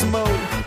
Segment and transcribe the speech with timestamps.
[0.00, 0.59] smoke.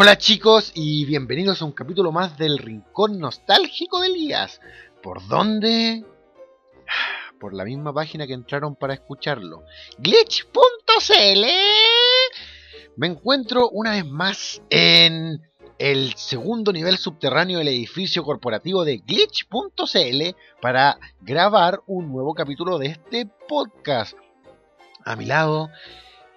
[0.00, 4.60] Hola chicos y bienvenidos a un capítulo más del Rincón Nostálgico de Elías.
[5.02, 6.04] ¿Por dónde?
[7.40, 9.64] Por la misma página que entraron para escucharlo.
[9.98, 11.44] Glitch.cl
[12.94, 15.42] Me encuentro una vez más en
[15.80, 22.86] el segundo nivel subterráneo del edificio corporativo de Glitch.cl para grabar un nuevo capítulo de
[22.86, 24.16] este podcast.
[25.04, 25.70] A mi lado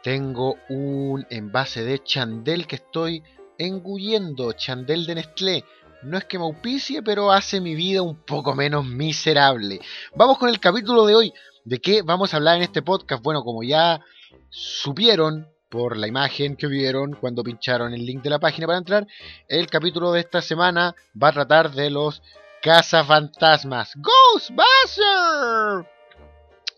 [0.02, 3.22] tengo un envase de Chandel que estoy
[3.58, 5.66] engullendo, Chandel de Nestlé.
[6.04, 9.80] No es que me auspicie, pero hace mi vida un poco menos miserable.
[10.16, 11.34] Vamos con el capítulo de hoy.
[11.64, 13.24] ¿De qué vamos a hablar en este podcast?
[13.24, 14.02] Bueno, como ya
[14.50, 19.08] supieron por la imagen que vieron cuando pincharon el link de la página para entrar,
[19.48, 22.22] el capítulo de esta semana va a tratar de los
[22.62, 23.94] cazafantasmas.
[23.96, 25.88] ¡Ghostbusters!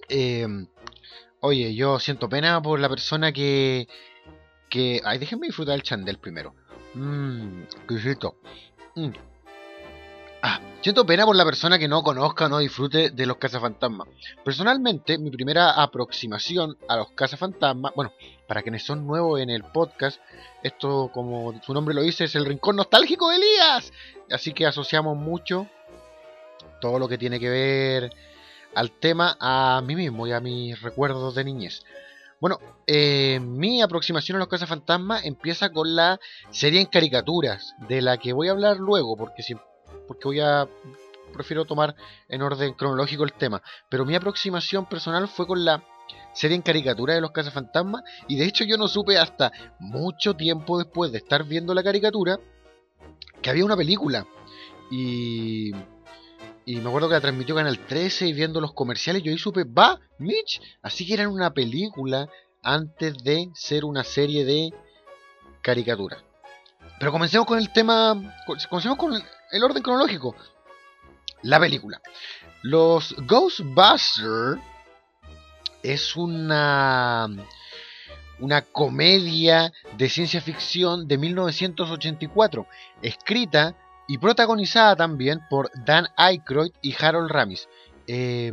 [0.09, 0.47] Eh,
[1.45, 3.89] Oye, yo siento pena por la persona que.
[4.69, 5.01] que.
[5.03, 6.55] Ay, déjenme disfrutar el chandel primero.
[6.93, 8.35] Mmm, exquisito.
[8.95, 9.09] Mm.
[10.45, 14.09] Ah, siento pena por la persona que no conozca o no disfrute de los cazafantasmas.
[14.43, 18.11] Personalmente, mi primera aproximación a los cazafantasmas, bueno,
[18.45, 20.19] para quienes son nuevos en el podcast,
[20.61, 23.93] esto, como su nombre lo dice, es el rincón nostálgico de Elías.
[24.29, 25.67] Así que asociamos mucho
[26.81, 28.13] todo lo que tiene que ver
[28.75, 31.85] al tema a mí mismo y a mis recuerdos de niñez.
[32.43, 36.19] Bueno, eh, mi aproximación a los cazafantasmas empieza con la
[36.49, 39.55] serie en caricaturas, de la que voy a hablar luego, porque, si,
[40.09, 40.67] porque voy a
[41.31, 41.95] prefiero tomar
[42.27, 43.61] en orden cronológico el tema.
[43.87, 45.85] Pero mi aproximación personal fue con la
[46.33, 50.77] serie en caricatura de los cazafantasmas, y de hecho yo no supe hasta mucho tiempo
[50.77, 52.41] después de estar viendo la caricatura
[53.41, 54.27] que había una película.
[54.91, 55.71] Y
[56.65, 59.65] Y me acuerdo que la transmitió Canal 13 y viendo los comerciales yo ahí supe,
[59.65, 62.29] va, Mitch, así que era una película
[62.61, 64.73] antes de ser una serie de
[65.61, 66.23] caricatura.
[66.99, 68.35] Pero comencemos con el tema,
[68.69, 70.35] comencemos con el, orden cronológico.
[71.41, 72.01] La película.
[72.61, 74.61] Los Ghostbusters
[75.81, 77.27] es una
[78.39, 82.67] una comedia de ciencia ficción de 1984,
[83.01, 83.75] escrita
[84.07, 87.67] y protagonizada también por Dan Aykroyd y Harold Ramis.
[88.07, 88.51] Eh,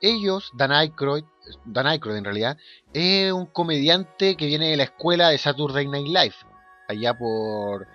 [0.00, 1.24] ellos, Dan Aykroyd,
[1.64, 2.56] Dan Aykroyd en realidad,
[2.92, 6.34] es un comediante que viene de la escuela de Saturday Night Live,
[6.88, 7.86] allá por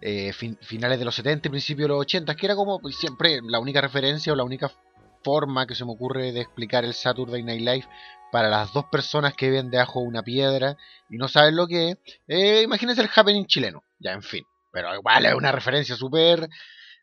[0.00, 3.40] eh, fin- finales de los 70 y principios de los 80, que era como siempre
[3.42, 4.70] la única referencia o la única
[5.22, 7.88] forma que se me ocurre de explicar el Saturday Night Live
[8.32, 10.76] para las dos personas que viven debajo de una piedra
[11.08, 11.98] y no saben lo que es.
[12.26, 14.44] Eh, imagínense el happening chileno, ya en fin.
[14.74, 16.48] Pero igual es una referencia súper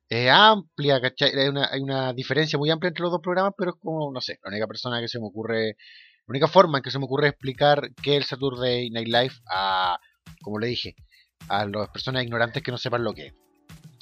[0.09, 1.31] eh, amplia, ¿cachai?
[1.39, 4.19] Hay una, hay una diferencia muy amplia entre los dos programas, pero es como, no
[4.19, 5.77] sé, la única persona que se me ocurre,
[6.27, 9.35] la única forma en que se me ocurre explicar qué es el Saturday Night Live
[9.49, 9.97] a,
[10.41, 10.95] como le dije,
[11.47, 13.33] a las personas ignorantes que no sepan lo que es.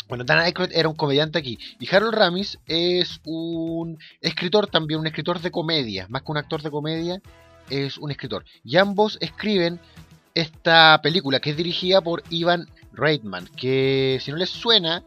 [0.08, 1.60] Bueno, Dan Aykroyd era un comediante aquí.
[1.80, 6.08] Y Harold Ramis es un escritor también, un escritor de comedia.
[6.10, 7.22] Más que un actor de comedia,
[7.70, 8.44] es un escritor.
[8.64, 9.80] Y ambos escriben
[10.42, 13.48] esta película que es dirigida por Ivan Reitman.
[13.48, 15.04] Que si no les suena,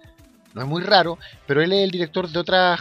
[0.54, 2.80] no es muy raro, pero él es el director de otras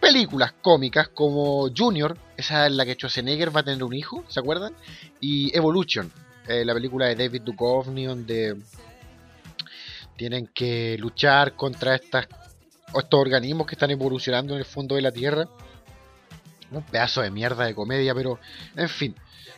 [0.00, 4.38] películas cómicas como Junior, esa es la que Schwarzenegger va a tener un hijo, ¿se
[4.38, 4.72] acuerdan?
[5.20, 6.10] Y Evolution,
[6.46, 8.56] eh, la película de David Duchovny donde
[10.16, 12.28] tienen que luchar contra estas
[12.96, 15.48] estos organismos que están evolucionando en el fondo de la Tierra.
[16.70, 18.38] Un pedazo de mierda de comedia, pero
[18.76, 19.14] en fin.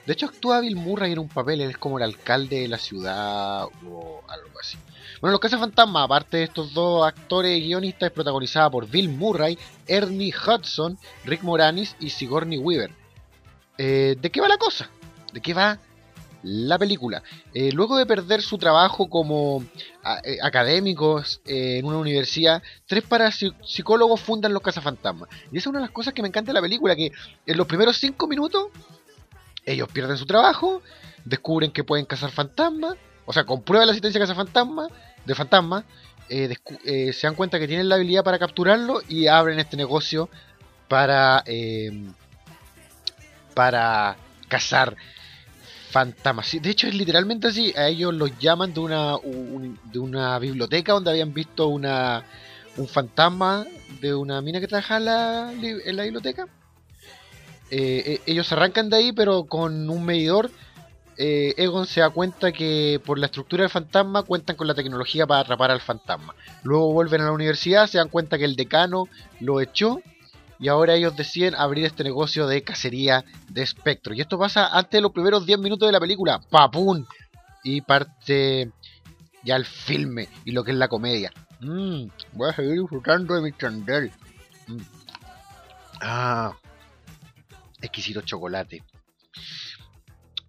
[0.06, 2.78] De hecho actúa Bill Murray en un papel, él es como el alcalde de la
[2.78, 4.78] ciudad o algo así.
[5.20, 9.58] Bueno, Los Cazafantasmas, aparte de estos dos actores y guionistas, es protagonizada por Bill Murray,
[9.86, 12.90] Ernie Hudson, Rick Moranis y Sigourney Weaver.
[13.76, 14.88] Eh, ¿De qué va la cosa?
[15.32, 15.78] ¿De qué va
[16.42, 17.22] la película?
[17.52, 19.62] Eh, luego de perder su trabajo como
[20.24, 25.28] eh, académicos en una universidad, tres parapsicólogos fundan los cazafantasmas.
[25.52, 27.12] Y esa es una de las cosas que me encanta de la película, que
[27.44, 28.68] en los primeros cinco minutos
[29.66, 30.82] ellos pierden su trabajo,
[31.24, 32.96] descubren que pueden cazar fantasmas,
[33.26, 34.88] o sea, comprueban la existencia de cazafantasmas,
[35.24, 35.84] de fantasmas,
[36.28, 36.54] eh,
[36.84, 40.28] eh, se dan cuenta que tienen la habilidad para capturarlo y abren este negocio
[40.88, 42.08] para, eh,
[43.54, 44.16] para
[44.48, 44.96] cazar
[45.90, 46.50] fantasmas.
[46.60, 47.72] De hecho, es literalmente así.
[47.76, 52.24] A ellos los llaman de una, un- de una biblioteca donde habían visto una,
[52.76, 53.66] un fantasma
[54.00, 56.46] de una mina que trabajaba en la biblioteca.
[57.70, 60.50] Eh, eh, ellos arrancan de ahí, pero con un medidor.
[61.16, 65.26] eh, Egon se da cuenta que por la estructura del fantasma cuentan con la tecnología
[65.26, 66.34] para atrapar al fantasma.
[66.62, 69.06] Luego vuelven a la universidad, se dan cuenta que el decano
[69.40, 70.00] lo echó
[70.58, 74.16] y ahora ellos deciden abrir este negocio de cacería de espectros.
[74.16, 76.40] Y esto pasa antes de los primeros 10 minutos de la película.
[76.50, 77.04] ¡Papum!
[77.64, 78.70] Y parte
[79.44, 81.32] ya el filme y lo que es la comedia.
[81.60, 84.10] Mm, voy a seguir disfrutando de mi chandel.
[84.66, 84.78] Mm.
[86.00, 86.52] Ah,
[87.80, 88.82] exquisito chocolate.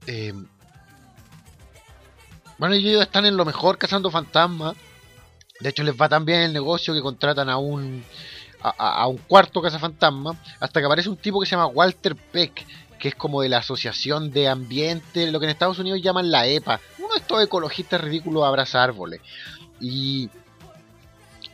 [0.07, 0.33] Eh,
[2.57, 4.75] bueno, ellos están en lo mejor cazando fantasmas.
[5.59, 8.03] De hecho, les va tan bien el negocio que contratan a un
[8.63, 12.63] a- a un cuarto cazafantasma hasta que aparece un tipo que se llama Walter Peck,
[12.99, 16.45] que es como de la Asociación de Ambiente, lo que en Estados Unidos llaman la
[16.45, 19.19] EPA, uno de estos ecologistas ridículos abraza árboles.
[19.79, 20.29] Y,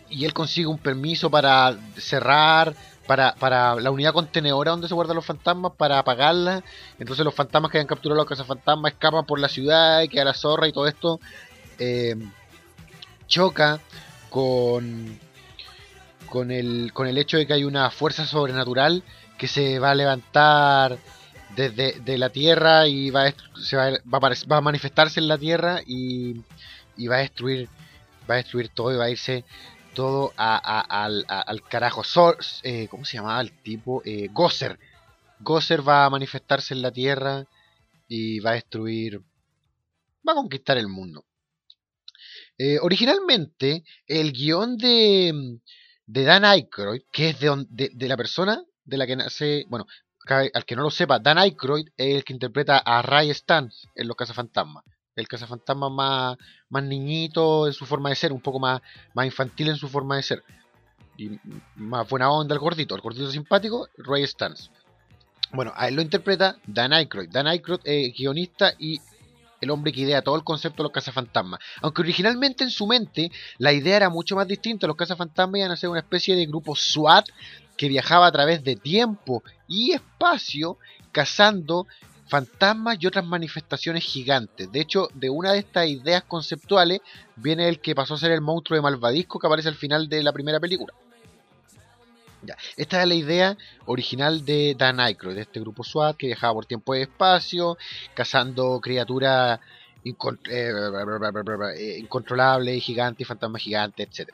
[0.09, 2.75] y él consigue un permiso para cerrar,
[3.07, 6.63] para, para la unidad contenedora donde se guardan los fantasmas, para apagarla.
[6.99, 10.33] Entonces los fantasmas que hayan capturado los cazafantasmas escapan por la ciudad y queda la
[10.33, 11.19] zorra y todo esto
[11.79, 12.15] eh,
[13.27, 13.79] choca
[14.29, 15.19] con
[16.27, 19.03] con el, con el hecho de que hay una fuerza sobrenatural
[19.37, 20.97] que se va a levantar
[21.55, 25.79] desde de la tierra y va a, se va, va a manifestarse en la tierra
[25.85, 26.41] y,
[26.97, 27.69] y va a destruir
[28.29, 29.45] va a destruir todo y va a irse
[29.97, 32.03] todo a- a- al, a- al carajo.
[32.61, 34.03] Eh, ¿Cómo se llamaba el tipo?
[34.05, 34.77] Eh, Gosser.
[35.39, 37.47] Gosser va a manifestarse en la tierra
[38.07, 39.19] y va a destruir,
[40.27, 41.25] va a conquistar el mundo.
[42.59, 45.59] Eh, originalmente, el guion de,
[46.05, 49.87] de Dan Aykroyd, que es de, de, la persona de la que nace, bueno,
[50.53, 54.07] al que no lo sepa, Dan Aykroyd es el que interpreta a Ray Stantz en
[54.07, 54.83] Los Cazafantasmas.
[55.17, 56.37] El cazafantasma más,
[56.83, 58.81] niñito en su forma de ser, un poco más,
[59.13, 60.43] más infantil en su forma de ser.
[61.17, 61.39] Y
[61.75, 64.69] más buena onda el gordito, el gordito simpático, Ray Stantz.
[65.51, 67.29] Bueno, a él lo interpreta Dan Aykroyd.
[67.29, 68.99] Dan Aykroyd es guionista y
[69.59, 71.59] el hombre que idea todo el concepto de los cazafantasmas.
[71.81, 74.87] Aunque originalmente en su mente la idea era mucho más distinta.
[74.87, 77.27] Los cazafantasmas iban a ser una especie de grupo SWAT
[77.75, 80.77] que viajaba a través de tiempo y espacio
[81.11, 81.87] cazando
[82.27, 84.71] fantasmas y otras manifestaciones gigantes.
[84.71, 87.01] De hecho, de una de estas ideas conceptuales
[87.35, 90.23] viene el que pasó a ser el monstruo de Malvadisco que aparece al final de
[90.23, 90.93] la primera película.
[92.43, 96.53] Ya, esta es la idea original de Dan Aykroyd, de este grupo SWAT que viajaba
[96.53, 97.77] por tiempo y espacio,
[98.13, 99.59] cazando criaturas
[100.05, 100.39] incon-
[101.99, 104.29] incontrolables, gigantes, fantasmas gigantes, etc.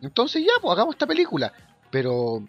[0.00, 1.52] entonces ya, pues hagamos esta película.
[1.90, 2.44] Pero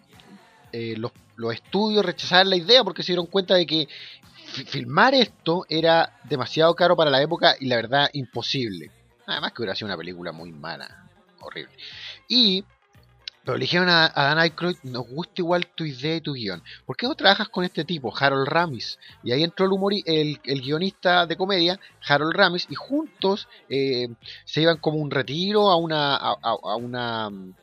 [0.72, 3.88] eh, los, los estudios rechazaron la idea porque se dieron cuenta de que
[4.46, 8.90] fi- filmar esto era demasiado caro para la época y la verdad imposible.
[9.26, 11.08] Además que hubiera sido una película muy mala,
[11.40, 11.72] horrible.
[12.28, 12.64] Y
[13.44, 16.62] pero le dijeron a, a Dan Aykroyd, nos gusta igual tu idea y tu guion.
[16.86, 19.00] ¿Por qué no trabajas con este tipo, Harold Ramis?
[19.24, 24.08] Y ahí entró el, humori- el, el guionista de comedia, Harold Ramis, y juntos eh,
[24.44, 27.54] se iban como un retiro a una, a, una, mm,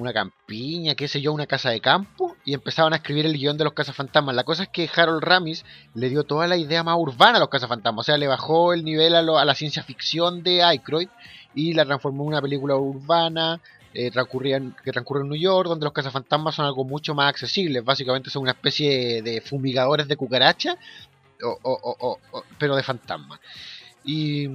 [0.00, 3.56] una campiña, qué sé yo, una casa de campo, y empezaban a escribir el guion
[3.56, 4.34] de los cazafantasmas.
[4.34, 7.48] La cosa es que Harold Ramis le dio toda la idea más urbana a los
[7.48, 11.08] cazafantasmas, o sea, le bajó el nivel a, a la ciencia ficción de Aykroyd
[11.54, 13.60] y la transformó en una película urbana
[13.98, 17.82] eh, que transcurre en New York, donde los cazafantasmas son algo mucho más accesibles.
[17.82, 20.76] Básicamente son una especie de fumigadores de cucaracha,
[22.58, 23.40] pero de fantasmas.
[24.04, 24.50] Y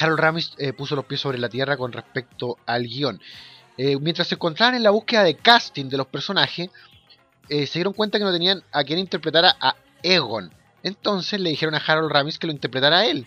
[0.00, 3.20] Harold Ramis eh, puso los pies sobre la tierra con respecto al guion.
[3.76, 6.70] Eh, mientras se encontraban en la búsqueda de casting de los personajes,
[7.48, 10.52] eh, se dieron cuenta que no tenían a quien interpretara a Egon.
[10.82, 13.26] Entonces le dijeron a Harold Ramis que lo interpretara a él,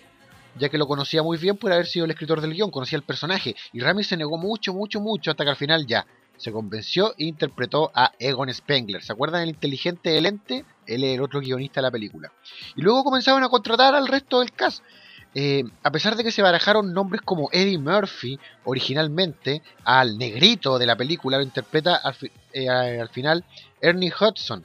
[0.57, 3.03] ya que lo conocía muy bien por haber sido el escritor del guion, conocía el
[3.03, 3.55] personaje.
[3.73, 6.05] Y Ramis se negó mucho, mucho, mucho, hasta que al final ya
[6.37, 9.01] se convenció e interpretó a Egon Spengler.
[9.03, 10.65] ¿Se acuerdan del inteligente del ente?
[10.85, 12.31] Él es el otro guionista de la película.
[12.75, 14.83] Y luego comenzaron a contratar al resto del cast.
[15.37, 20.85] Eh, a pesar de que se barajaron nombres como Eddie Murphy originalmente, al negrito de
[20.85, 22.15] la película lo interpreta al,
[22.53, 23.43] eh, al final
[23.81, 24.63] Ernie Hudson.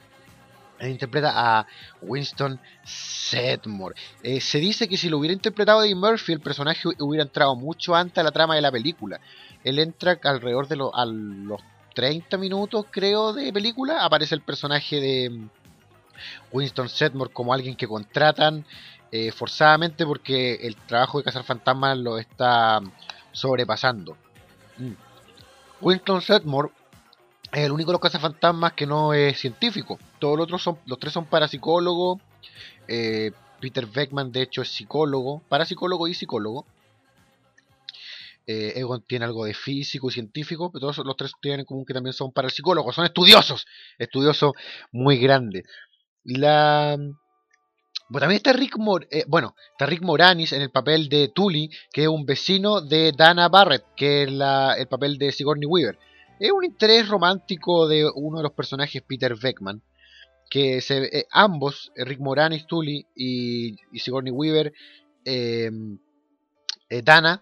[0.79, 1.67] Él interpreta a
[2.01, 3.95] Winston Sedmore.
[4.23, 7.55] Eh, se dice que si lo hubiera interpretado Eddie Murphy, el personaje hu- hubiera entrado
[7.55, 9.19] mucho antes a la trama de la película.
[9.63, 11.61] Él entra alrededor de los
[11.93, 14.03] 30 minutos, creo, de película.
[14.03, 15.49] Aparece el personaje de mm,
[16.51, 18.65] Winston Sedmore como alguien que contratan
[19.11, 22.79] eh, forzadamente porque el trabajo de cazar fantasmas lo está
[23.31, 24.17] sobrepasando.
[24.77, 24.93] Mm.
[25.81, 26.69] Winston Sedmore
[27.51, 29.99] es el único de los cazafantasmas que no es científico.
[30.19, 32.21] Todos los otros son, los tres son parapsicólogos.
[32.87, 36.65] Eh, Peter Beckman, de hecho, es psicólogo, parapsicólogo y psicólogo.
[38.47, 41.85] Eh, Egon tiene algo de físico y científico, pero todos los tres tienen en común
[41.85, 43.67] que también son parapsicólogos, son estudiosos,
[43.99, 44.53] estudiosos
[44.91, 45.63] muy grandes.
[46.23, 46.97] La,
[48.11, 48.75] bueno, también está Rick,
[49.09, 53.13] eh, bueno, está Rick Moranis en el papel de Tully, que es un vecino de
[53.13, 55.97] Dana Barrett, que es el papel de Sigourney Weaver.
[56.37, 59.81] Es un interés romántico de uno de los personajes, Peter Beckman,
[60.49, 64.73] que se, eh, ambos, eh, Rick Moranis, Tully y, Sigourney Weaver,
[65.23, 65.71] eh,
[66.89, 67.41] Dana,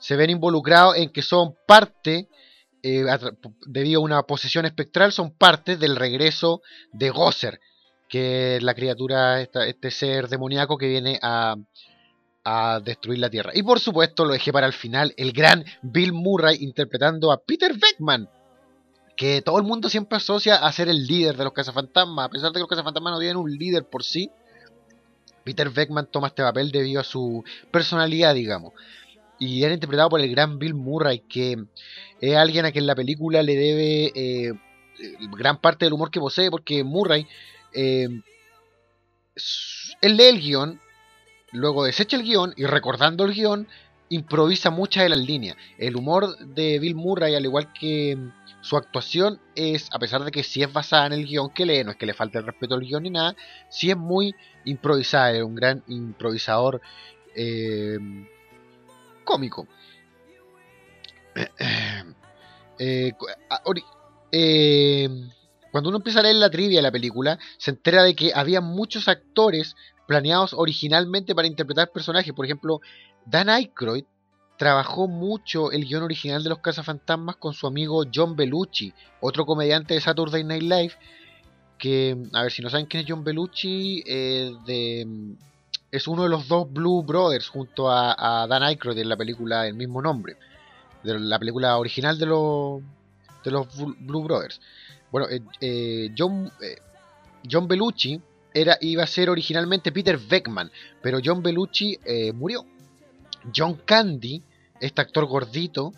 [0.00, 2.28] se ven involucrados en que son parte,
[2.82, 7.60] debido a una posesión espectral, son parte del regreso de Gosser,
[8.08, 11.56] que la criatura, este ser demoníaco que viene a,
[12.44, 13.52] a destruir la Tierra.
[13.54, 17.72] Y por supuesto lo dejé para el final, el gran Bill Murray interpretando a Peter
[17.74, 18.28] Beckman,
[19.16, 22.50] que todo el mundo siempre asocia a ser el líder de los cazafantasmas, a pesar
[22.50, 24.30] de que los cazafantasmas no tienen un líder por sí.
[25.44, 28.72] Peter Beckman toma este papel debido a su personalidad, digamos.
[29.38, 31.64] Y era interpretado por el gran Bill Murray, que
[32.20, 34.52] es alguien a quien la película le debe eh,
[35.36, 37.26] gran parte del humor que posee, porque Murray,
[37.74, 38.08] eh,
[40.00, 40.80] él lee el guion,
[41.52, 43.68] luego desecha el guion y recordando el guion,
[44.08, 45.56] improvisa muchas de las líneas.
[45.78, 50.30] El humor de Bill Murray, al igual que mm, su actuación, es, a pesar de
[50.30, 52.46] que sí es basada en el guion que lee, no es que le falte el
[52.46, 53.34] respeto al guion ni nada,
[53.68, 56.80] sí es muy improvisada, es un gran improvisador
[57.34, 57.98] eh,
[59.24, 59.66] cómico.
[62.76, 63.12] Eh,
[64.32, 65.08] eh,
[65.74, 68.60] cuando uno empieza a leer la trivia de la película, se entera de que había
[68.60, 69.74] muchos actores
[70.06, 72.32] planeados originalmente para interpretar personajes.
[72.32, 72.80] Por ejemplo,
[73.26, 74.04] Dan Aykroyd
[74.56, 79.94] trabajó mucho el guion original de Los Cazafantasmas con su amigo John Belushi, otro comediante
[79.94, 80.92] de Saturday Night Live.
[81.76, 85.04] Que, a ver, si no saben quién es John Belushi, eh,
[85.90, 89.74] es uno de los dos Blue Brothers junto a, Dan Aykroyd en la película del
[89.74, 90.36] mismo nombre.
[91.02, 92.80] De la película original de los,
[93.98, 94.60] Blue Brothers.
[95.14, 96.76] Bueno, eh, eh, John, eh,
[97.48, 98.20] John Belushi
[98.52, 100.68] era, iba a ser originalmente Peter Beckman,
[101.00, 102.66] pero John eh, murió.
[103.54, 104.42] John Candy,
[104.80, 105.92] este actor gordito,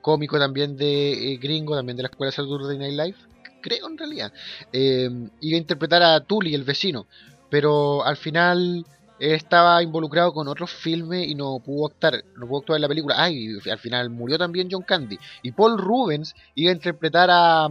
[0.00, 3.16] cómico también de gringo, también de la escuela Saturday Night Live,
[3.60, 4.32] creo en realidad,
[4.72, 7.06] iba a interpretar a Tully, el vecino,
[7.50, 8.86] pero al final
[9.18, 12.88] él estaba involucrado con otros filmes y no pudo actuar, no pudo actuar en la
[12.88, 13.16] película.
[13.18, 15.18] Ay, al final murió también John Candy.
[15.42, 17.68] Y Paul Rubens iba a interpretar a,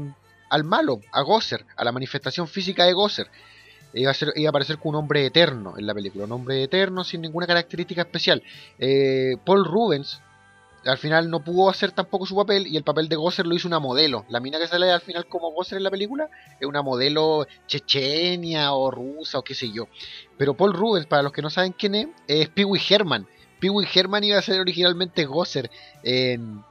[0.49, 3.27] al malo, a Gosser, a la manifestación física de Gosser.
[3.93, 6.61] Iba a, ser, iba a aparecer como un hombre eterno en la película, un hombre
[6.63, 8.43] eterno sin ninguna característica especial.
[8.77, 10.21] Eh, Paul Rubens
[10.85, 13.67] al final no pudo hacer tampoco su papel y el papel de Gosser lo hizo
[13.67, 14.25] una modelo.
[14.29, 18.73] La mina que sale al final como Gosser en la película es una modelo chechenia
[18.73, 19.87] o rusa o qué sé yo.
[20.37, 23.27] Pero Paul Rubens, para los que no saben quién es, es Pee Wee Herman.
[23.59, 25.71] Pee Wee Herman iba a ser originalmente Gosser
[26.03, 26.63] en,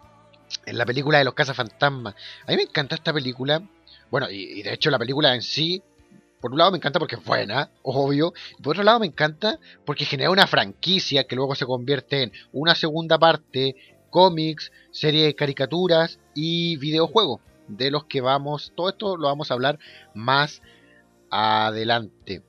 [0.66, 2.14] en la película de los cazafantasmas.
[2.46, 3.62] A mí me encanta esta película.
[4.11, 5.82] Bueno, y, de hecho la película en sí
[6.44, 8.34] por un lado me encanta porque es buena, obvio.
[8.62, 12.75] Por otro lado me encanta porque genera una franquicia que luego se convierte en una
[12.75, 13.76] segunda parte,
[14.11, 17.40] cómics, serie de caricaturas y videojuegos.
[17.66, 19.78] De los que vamos, todo esto lo vamos a hablar
[20.12, 20.61] más
[21.30, 22.42] adelante.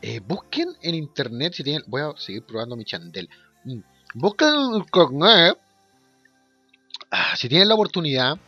[0.00, 1.82] Eh, busquen en internet si tienen.
[1.88, 3.28] Voy a seguir probando mi chandel.
[3.64, 3.80] Mm.
[4.14, 5.58] Busquen en internet.
[7.12, 8.38] Ah, si tienen la oportunidad.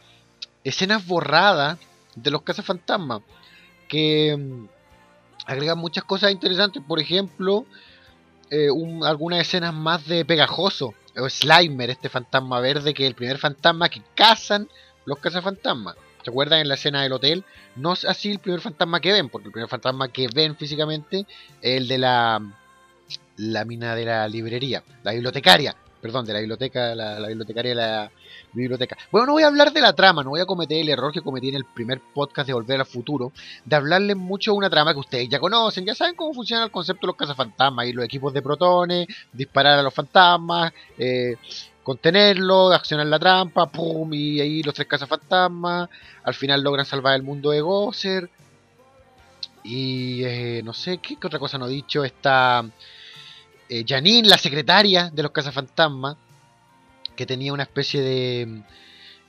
[0.65, 1.79] Escenas borradas
[2.17, 3.21] de los cazafantasmas.
[3.89, 4.67] Que mm,
[5.47, 6.83] agregan muchas cosas interesantes.
[6.87, 7.67] Por ejemplo,
[8.51, 10.95] eh, un- algunas escenas más de pegajoso.
[11.17, 14.69] O Slimer, este fantasma verde, que es el primer fantasma que cazan
[15.05, 15.95] los cazafantasmas.
[16.25, 17.45] ¿Se acuerdan en la escena del hotel?
[17.77, 21.27] No es así el primer fantasma que ven, porque el primer fantasma que ven físicamente
[21.61, 22.41] es el de la,
[23.37, 28.11] la mina de la librería, la bibliotecaria, perdón, de la biblioteca, la, bibliotecaria la
[28.53, 28.95] biblioteca.
[29.11, 31.23] Bueno, no voy a hablar de la trama, no voy a cometer el error que
[31.23, 33.33] cometí en el primer podcast de Volver al Futuro,
[33.65, 36.71] de hablarles mucho de una trama que ustedes ya conocen, ya saben cómo funciona el
[36.71, 41.37] concepto de los cazafantasmas y los equipos de protones, disparar a los fantasmas, eh,
[41.83, 45.89] contenerlo, accionar la trampa, pum, y ahí los tres cazafantasmas,
[46.23, 48.29] al final logran salvar el mundo de Gosser.
[49.63, 52.05] Y eh, no sé ¿qué, qué otra cosa no he dicho.
[52.05, 52.63] Está
[53.75, 56.17] eh, Janine, la secretaria de los cazafantasmas,
[57.17, 58.63] que tenía una especie de eh,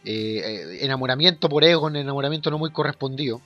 [0.06, 3.42] eh, enamoramiento por Egon, enamoramiento no muy correspondido.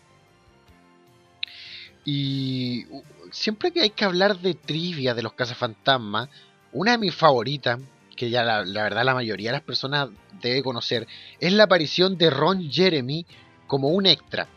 [2.03, 2.85] Y
[3.31, 6.27] siempre que hay que hablar de trivia de los cazafantasmas,
[6.73, 7.79] una de mis favoritas,
[8.17, 10.09] que ya la verdad la mayoría de las personas
[10.41, 11.07] debe conocer,
[11.39, 13.25] es la aparición de Ron Jeremy
[13.67, 14.49] como un extra.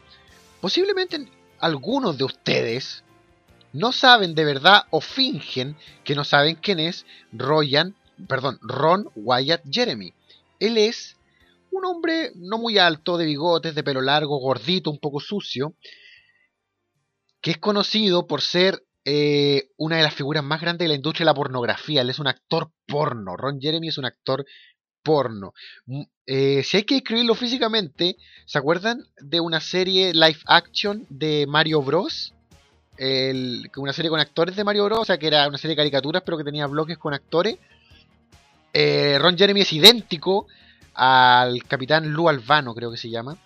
[0.61, 1.25] Posiblemente
[1.61, 3.05] algunos de ustedes
[3.73, 7.95] no saben de verdad o fingen que no saben quién es Royan,
[8.29, 10.13] perdón, Ron Wyatt Jeremy.
[10.61, 11.17] Él es
[11.71, 15.75] un hombre no muy alto, de bigotes, de pelo largo, gordito, un poco sucio,
[17.41, 21.25] que es conocido por ser eh, una de las figuras más grandes de la industria
[21.25, 22.03] de la pornografía.
[22.03, 23.37] Él es un actor porno.
[23.37, 24.45] Ron Jeremy es un actor
[25.03, 25.53] porno.
[25.87, 31.47] Mm, eh, si hay que escribirlo físicamente, ¿se acuerdan de una serie live action de
[31.49, 32.35] Mario Bros?
[32.97, 35.81] El- una serie con actores de Mario Bros, o sea que era una serie de
[35.81, 37.57] caricaturas, pero que tenía bloques con actores.
[38.73, 40.47] Eh, Ron Jeremy es idéntico
[40.95, 43.37] al capitán Lou Albano, creo que se llama.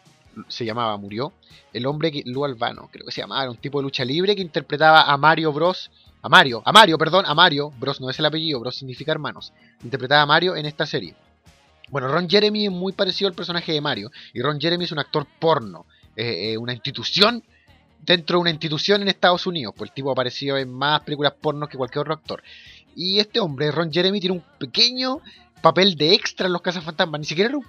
[0.49, 1.33] Se llamaba, murió.
[1.73, 2.23] El hombre que.
[2.27, 5.17] Lou Albano, creo que se llamaba, era un tipo de lucha libre que interpretaba a
[5.17, 5.91] Mario Bros.
[6.23, 7.71] A Mario, a Mario, perdón, a Mario.
[7.79, 9.53] Bros no es el apellido, Bros significa hermanos.
[9.85, 11.15] Interpretaba a Mario en esta serie.
[11.89, 14.11] Bueno, Ron Jeremy es muy parecido al personaje de Mario.
[14.35, 15.87] Y Ron Jeremy es un actor porno.
[16.17, 17.45] eh, eh, una institución
[18.07, 19.75] dentro de una institución en Estados Unidos.
[19.77, 22.43] Pues el tipo ha aparecido en más películas porno que cualquier otro actor.
[22.95, 25.21] Y este hombre, Ron Jeremy, tiene un pequeño
[25.61, 27.21] papel de extra en los cazafantasmas.
[27.21, 27.67] Ni siquiera era un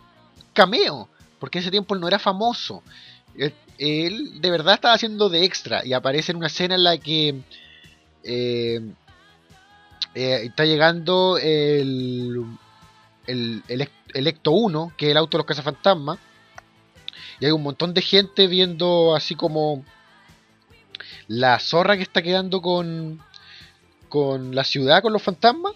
[0.54, 1.10] cameo.
[1.40, 2.84] Porque en ese tiempo él no era famoso.
[3.36, 5.86] Él, él de verdad estaba haciendo de extra.
[5.86, 7.42] Y aparece en una escena en la que
[8.24, 8.82] eh,
[10.14, 12.46] eh, está llegando el,
[13.26, 16.20] el, el, el Ecto 1, que es el auto de los cazafantasmas.
[17.40, 19.84] Y hay un montón de gente viendo así como
[21.28, 23.22] la zorra que está quedando con,
[24.10, 25.74] con la ciudad, con los fantasmas.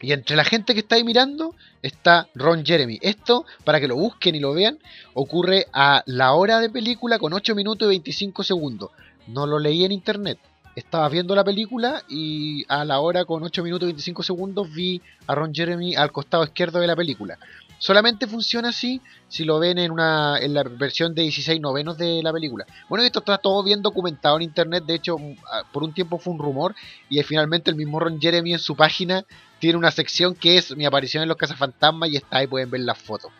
[0.00, 2.98] Y entre la gente que está ahí mirando está Ron Jeremy.
[3.02, 4.78] Esto, para que lo busquen y lo vean,
[5.14, 8.90] ocurre a la hora de película con 8 minutos y 25 segundos.
[9.28, 10.38] No lo leí en internet.
[10.74, 15.00] Estaba viendo la película y a la hora con 8 minutos y 25 segundos vi
[15.26, 17.38] a Ron Jeremy al costado izquierdo de la película.
[17.82, 22.22] Solamente funciona así si lo ven en una en la versión de 16 novenos de
[22.22, 22.64] la película.
[22.88, 24.84] Bueno, esto está todo bien documentado en internet.
[24.84, 25.16] De hecho,
[25.50, 26.76] ah, por un tiempo fue un rumor.
[27.08, 29.24] Y finalmente el mismo Ron Jeremy en su página
[29.58, 32.08] tiene una sección que es mi aparición en los cazafantasmas.
[32.10, 33.32] Y está ahí, pueden ver las fotos.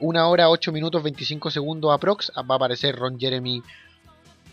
[0.00, 2.32] Una hora, 8 minutos, 25 segundos aprox.
[2.38, 3.62] Va a aparecer Ron Jeremy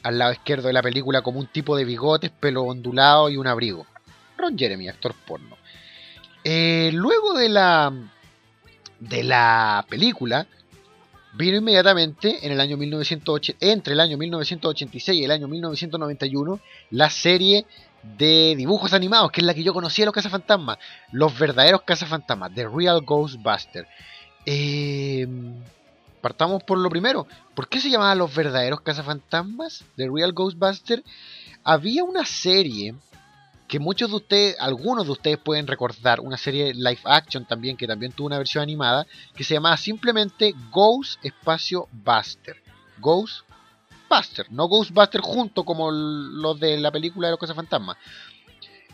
[0.04, 3.48] al lado izquierdo de la película como un tipo de bigotes, pelo ondulado y un
[3.48, 3.88] abrigo.
[4.38, 5.56] Ron Jeremy, actor porno.
[6.44, 7.94] Eh, luego de la
[9.02, 10.48] de la película
[11.34, 16.60] vino inmediatamente en el año 1980, entre el año 1986 y el año 1991
[16.92, 17.66] la serie
[18.18, 20.78] de dibujos animados, que es la que yo conocía los cazafantasmas,
[21.12, 23.88] los verdaderos cazafantasmas, The Real Ghostbuster.
[24.46, 25.28] Eh,
[26.20, 27.28] partamos por lo primero.
[27.56, 29.84] ¿Por qué se llamaban los verdaderos cazafantasmas?
[29.96, 31.04] The Real Ghostbuster.
[31.64, 32.96] Había una serie
[33.72, 37.88] que muchos de ustedes, algunos de ustedes pueden recordar, una serie live action también, que
[37.88, 42.62] también tuvo una versión animada, que se llamaba simplemente Ghost Espacio Buster.
[43.00, 43.46] Ghost
[44.10, 47.96] Buster, no Ghostbuster junto como los de la película de los cazafantasmas.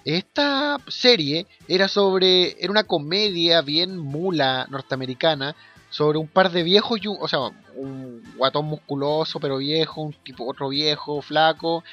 [0.06, 2.56] Esta serie era sobre.
[2.63, 5.56] Era una comedia bien mula norteamericana.
[5.90, 7.40] Sobre un par de viejos, o sea,
[7.76, 11.84] un guatón musculoso pero viejo, un tipo otro viejo, flaco,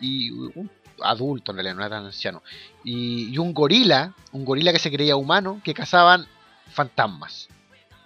[0.00, 0.70] y un
[1.02, 2.42] adulto en realidad, no era tan anciano.
[2.84, 6.26] Y, y un gorila, un gorila que se creía humano, que cazaban
[6.72, 7.48] fantasmas.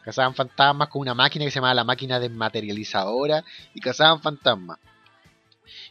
[0.02, 4.78] Cazaban fantasmas con una máquina que se llamaba la máquina desmaterializadora y cazaban fantasmas.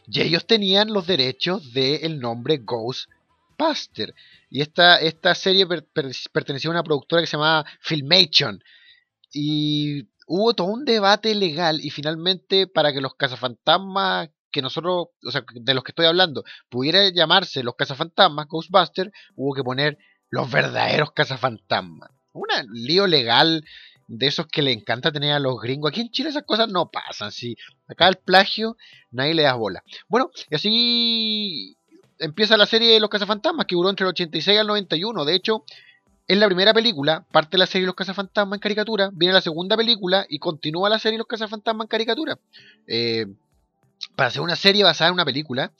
[0.06, 4.14] Y ellos tenían los derechos del nombre Ghostbuster.
[4.50, 8.62] Y esta, esta serie per- per- pertenecía a una productora que se llamaba Filmation.
[9.32, 15.30] Y hubo todo un debate legal y finalmente para que los cazafantasmas que nosotros, o
[15.32, 19.98] sea, de los que estoy hablando, pudiera llamarse los cazafantasmas, Ghostbuster, hubo que poner
[20.30, 22.08] los verdaderos cazafantasmas.
[22.32, 23.64] Un lío legal
[24.06, 25.90] de esos que le encanta tener a los gringos.
[25.90, 27.32] Aquí en Chile esas cosas no pasan.
[27.32, 27.56] Si
[27.88, 28.76] acá el plagio,
[29.10, 29.82] nadie le da bola.
[30.08, 31.76] Bueno, y así
[32.20, 35.24] empieza la serie de los cazafantasmas, que duró entre el 86 al 91.
[35.24, 35.64] De hecho,
[36.28, 39.76] es la primera película, parte de la serie Los cazafantasmas en caricatura, viene la segunda
[39.76, 42.38] película y continúa la serie Los cazafantasmas en caricatura.
[42.86, 43.26] Eh,
[44.16, 45.72] para hacer una serie basada en una película,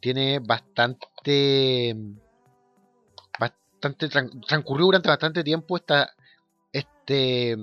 [0.00, 1.96] tiene bastante.
[3.38, 6.10] bastante tran- transcurrió durante bastante tiempo esta,
[6.72, 7.56] este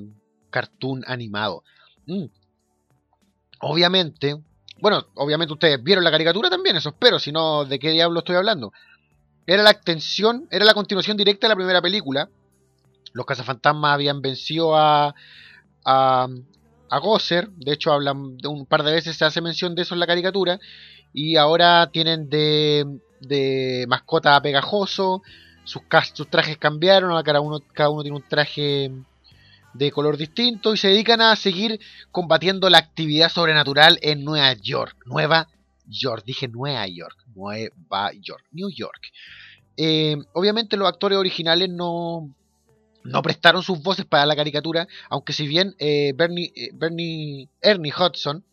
[0.49, 1.63] cartoon animado.
[2.05, 2.25] Mm.
[3.59, 4.37] Obviamente,
[4.79, 8.35] bueno, obviamente ustedes vieron la caricatura también, eso espero, si no, ¿de qué diablo estoy
[8.35, 8.71] hablando?
[9.47, 12.29] Era la extensión, era la continuación directa de la primera película.
[13.13, 15.15] Los cazafantasmas habían vencido a,
[15.85, 16.27] a,
[16.89, 19.99] a Gosser, de hecho hablan un par de veces se hace mención de eso en
[19.99, 20.59] la caricatura,
[21.13, 22.85] y ahora tienen de,
[23.21, 25.21] de mascota a pegajoso,
[25.63, 25.81] sus,
[26.13, 28.91] sus trajes cambiaron, ahora cada uno, cada uno tiene un traje
[29.73, 31.79] de color distinto y se dedican a seguir
[32.11, 34.95] combatiendo la actividad sobrenatural en Nueva York.
[35.05, 35.47] Nueva
[35.87, 39.11] York, dije Nueva York, Nueva York, New York.
[39.75, 42.29] Eh, obviamente los actores originales no,
[43.07, 47.93] no prestaron sus voces para la caricatura, aunque si bien eh, Bernie, eh, Bernie, Ernie
[47.97, 48.43] Hudson,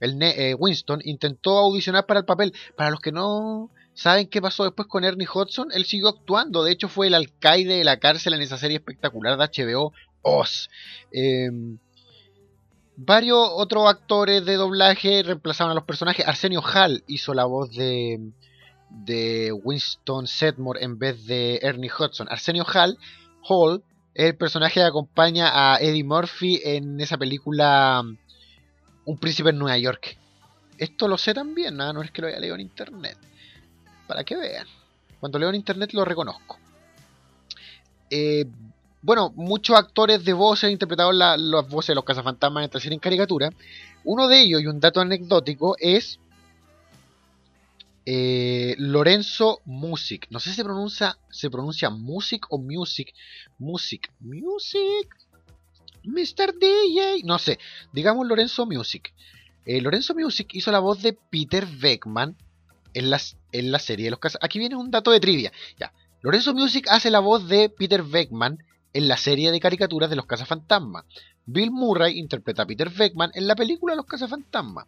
[0.00, 2.52] el ne- eh, Winston, intentó audicionar para el papel.
[2.76, 6.64] Para los que no saben qué pasó después con Ernie Hudson, él siguió actuando.
[6.64, 10.68] De hecho, fue el alcaide de la cárcel en esa serie espectacular de HBO, Oz.
[11.12, 11.50] Eh,
[12.96, 16.26] varios otros actores de doblaje reemplazaron a los personajes.
[16.26, 18.20] Arsenio Hall hizo la voz de,
[18.90, 22.28] de Winston Sedmore en vez de Ernie Hudson.
[22.30, 22.98] Arsenio Hall,
[23.48, 23.82] Hall
[24.14, 28.16] el personaje que acompaña a Eddie Murphy en esa película um,
[29.04, 30.16] Un príncipe en Nueva York.
[30.78, 31.92] Esto lo sé también, ¿no?
[31.92, 33.16] no es que lo haya leído en internet.
[34.06, 34.66] Para que vean.
[35.20, 36.58] Cuando leo en internet lo reconozco.
[38.10, 38.44] Eh,
[39.00, 42.94] bueno, muchos actores de voces interpretaron la- las voces de los cazafantasmas en esta serie
[42.94, 43.50] en caricatura.
[44.04, 46.18] Uno de ellos, y un dato anecdótico, es
[48.06, 50.26] eh, Lorenzo Music.
[50.30, 53.12] No sé si se pronuncia, se pronuncia Music o Music.
[53.58, 54.10] Music.
[54.20, 55.08] Music.
[56.04, 56.54] Mr.
[56.58, 57.22] DJ.
[57.24, 57.58] No sé.
[57.92, 59.12] Digamos Lorenzo Music.
[59.64, 62.36] Eh, Lorenzo Music hizo la voz de Peter Beckman
[62.94, 65.52] en, las, en la serie de los caza- Aquí viene un dato de trivia.
[66.20, 68.58] Lorenzo Music hace la voz de Peter Beckman
[68.92, 71.04] en la serie de caricaturas de los cazafantasmas.
[71.46, 74.86] Bill Murray interpreta a Peter Beckman en la película Los cazafantasmas.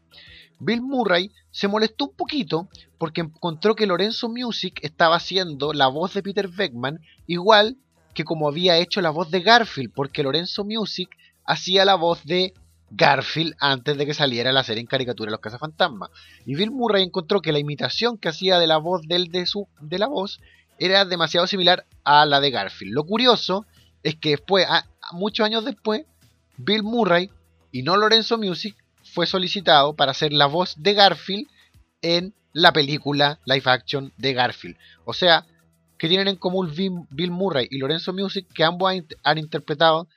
[0.59, 6.15] Bill Murray se molestó un poquito porque encontró que Lorenzo Music estaba haciendo la voz
[6.15, 7.77] de Peter Beckman igual
[8.15, 11.11] que como había hecho la voz de Garfield, porque Lorenzo Music
[11.45, 12.55] hacía la voz de
[12.91, 16.11] Garfield antes de que saliera la serie en caricatura Los cazafantasmas.
[16.47, 19.67] Y Bill Murray encontró que la imitación que hacía de la voz del de su
[19.81, 20.41] de la voz
[20.79, 22.95] era demasiado similar a la de Garfield.
[22.95, 23.67] Lo curioso
[24.03, 24.67] es que después,
[25.13, 26.05] muchos años después,
[26.57, 27.31] Bill Murray
[27.73, 31.47] y no Lorenzo Music fue solicitado para hacer la voz de Garfield
[32.03, 34.77] en la película live action de Garfield.
[35.05, 35.47] O sea,
[35.99, 36.73] que tienen en común
[37.11, 40.09] Bill Murray y Lorenzo Music, que ambos han, han interpretado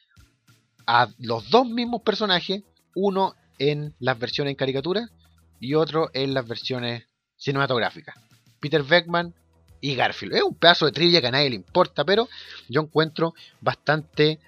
[0.85, 2.63] a los dos mismos personajes,
[2.95, 5.09] uno en las versiones en caricatura
[5.59, 7.03] y otro en las versiones
[7.35, 8.15] cinematográficas.
[8.59, 9.33] Peter Beckman
[9.81, 10.35] y Garfield.
[10.35, 12.27] Es un pedazo de trivia que a nadie le importa, pero
[12.67, 14.39] yo encuentro bastante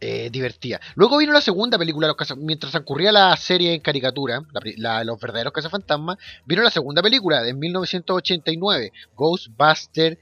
[0.00, 0.80] eh, divertida.
[0.94, 4.42] Luego vino la segunda película, los caza- mientras ocurría la serie en caricatura,
[4.76, 10.18] la- Los verdaderos cazafantasmas, vino la segunda película de 1989, Ghostbuster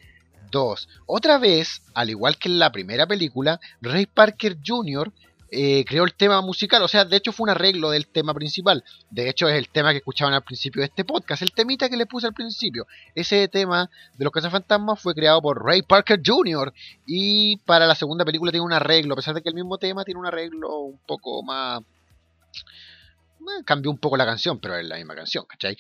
[0.51, 0.89] 2.
[1.07, 5.13] Otra vez, al igual que en la primera película, Ray Parker Jr.
[5.51, 8.83] eh, creó el tema musical, o sea, de hecho fue un arreglo del tema principal.
[9.11, 11.97] De hecho, es el tema que escuchaban al principio de este podcast, el temita que
[11.97, 12.87] les puse al principio.
[13.15, 16.73] Ese tema de los cazafantasmas fue creado por Ray Parker Jr.
[17.07, 20.05] Y para la segunda película tiene un arreglo, a pesar de que el mismo tema
[20.05, 21.81] tiene un arreglo un poco más...
[21.81, 25.77] eh, cambió un poco la canción, pero es la misma canción, ¿cachai?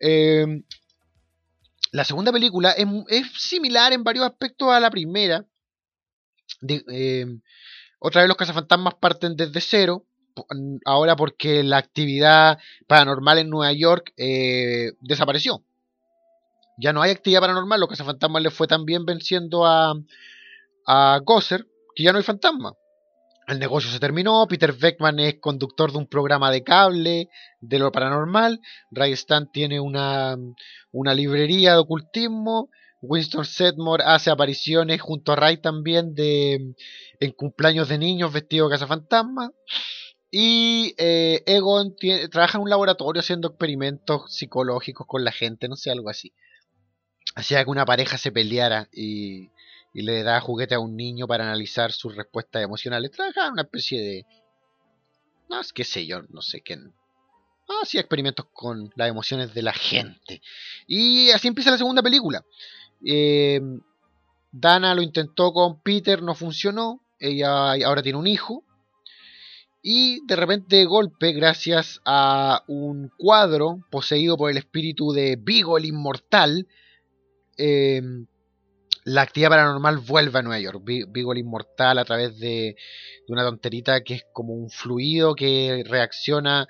[0.00, 0.62] Eh,
[1.92, 2.86] la segunda película es,
[3.36, 5.44] similar en varios aspectos a la primera.
[6.66, 7.26] Eh,
[8.04, 10.04] otra vez los cazafantasmas parten desde cero.
[10.84, 15.62] Ahora porque la actividad paranormal en Nueva York eh, desapareció.
[16.78, 17.78] Ya no hay actividad paranormal.
[17.78, 19.94] Los cazafantasmas les fue también venciendo a,
[20.86, 22.72] a Gosser que ya no hay fantasma.
[23.46, 24.46] El negocio se terminó.
[24.48, 27.28] Peter Beckman es conductor de un programa de cable
[27.60, 28.60] de lo paranormal.
[28.90, 30.36] Ray Stan tiene una,
[30.90, 32.68] una librería de ocultismo.
[33.02, 36.74] Winston Sedmore hace apariciones junto a Ray también de
[37.18, 39.52] en cumpleaños de niños vestido de cazafantasma.
[40.30, 41.94] Y eh, Egon
[42.30, 46.32] trabaja en un laboratorio haciendo experimentos psicológicos con la gente, no sé, algo así.
[47.34, 49.50] Hacía que una pareja se peleara y,
[49.92, 53.10] y le da juguete a un niño para analizar sus respuestas emocionales.
[53.10, 54.26] Trabajaba en una especie de...
[55.50, 56.94] No, es que sé yo, no sé quién.
[57.82, 60.42] Hacía experimentos con las emociones de la gente.
[60.86, 62.44] Y así empieza la segunda película.
[63.04, 63.60] Eh,
[64.50, 67.00] Dana lo intentó con Peter, no funcionó.
[67.18, 68.64] Ella ahora tiene un hijo.
[69.82, 75.76] Y de repente, de golpe, gracias a un cuadro poseído por el espíritu de Vigo
[75.76, 76.68] el Inmortal,
[77.56, 78.00] eh,
[79.04, 80.80] la actividad paranormal vuelve a Nueva York.
[80.84, 82.76] Vi- Vigo el Inmortal a través de
[83.26, 86.68] una tonterita que es como un fluido que reacciona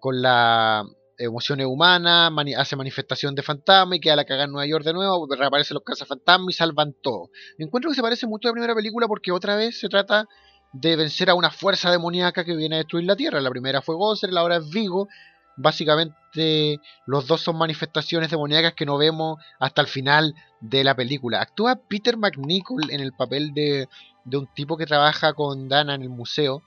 [0.00, 0.86] con la
[1.18, 5.26] emociones humanas, hace manifestación de fantasma y queda la cagada en Nueva York de nuevo,
[5.26, 7.30] reaparecen los cazafantasmas y salvan todo.
[7.58, 10.26] Encuentro que se parece mucho a la primera película porque otra vez se trata
[10.72, 13.40] de vencer a una fuerza demoníaca que viene a destruir la Tierra.
[13.40, 15.08] La primera fue Gozer, la ahora es Vigo.
[15.56, 21.40] Básicamente los dos son manifestaciones demoníacas que no vemos hasta el final de la película.
[21.40, 23.88] Actúa Peter McNichol en el papel de,
[24.24, 26.62] de un tipo que trabaja con Dana en el museo.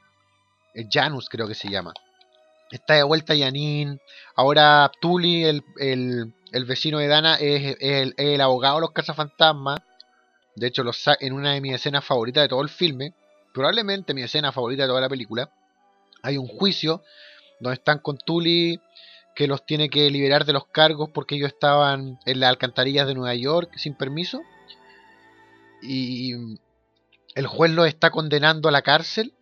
[0.73, 1.93] El Janus creo que se llama.
[2.71, 3.99] Está de vuelta Janine.
[4.36, 9.80] Ahora Tully, el, el- el vecino de Dana, es, el, el abogado de los cazafantasmas.
[10.56, 13.13] De hecho, lo sa- en una de mis escenas favoritas de todo el filme,
[13.53, 15.51] probablemente mi escena favorita de toda la película,
[16.23, 17.03] hay un juicio
[17.60, 18.80] donde están con Tully
[19.36, 23.13] que los tiene que liberar de los cargos porque ellos estaban en las alcantarillas de
[23.13, 24.41] Nueva York sin permiso.
[25.82, 26.34] Y
[27.36, 29.34] el juez los está condenando a la cárcel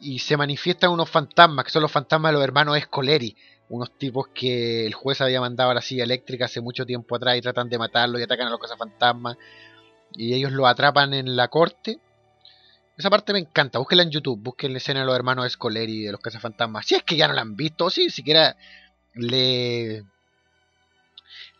[0.00, 3.36] y se manifiestan unos fantasmas, que son los fantasmas de los hermanos Scoleri,
[3.68, 7.36] unos tipos que el juez había mandado a la silla eléctrica hace mucho tiempo atrás
[7.36, 9.36] y tratan de matarlo y atacan a los cazafantasmas
[10.14, 11.98] y ellos lo atrapan en la corte.
[12.96, 16.12] Esa parte me encanta, búsquenla en YouTube, busquen la escena de los hermanos Scoleri de
[16.12, 18.56] los cazafantasmas, si es que ya no la han visto, o si siquiera
[19.14, 20.04] le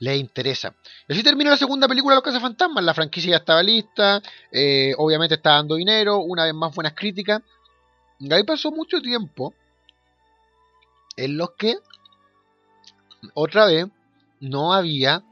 [0.00, 0.74] le interesa.
[1.08, 2.84] Y así termina la segunda película de Los Cazafantasmas.
[2.84, 4.22] La franquicia ya estaba lista.
[4.52, 6.18] eh, obviamente está dando dinero.
[6.18, 7.42] Una vez más buenas críticas.
[8.30, 9.54] Ahí pasó mucho tiempo
[11.16, 11.76] en los que
[13.34, 13.86] otra vez
[14.40, 15.22] no había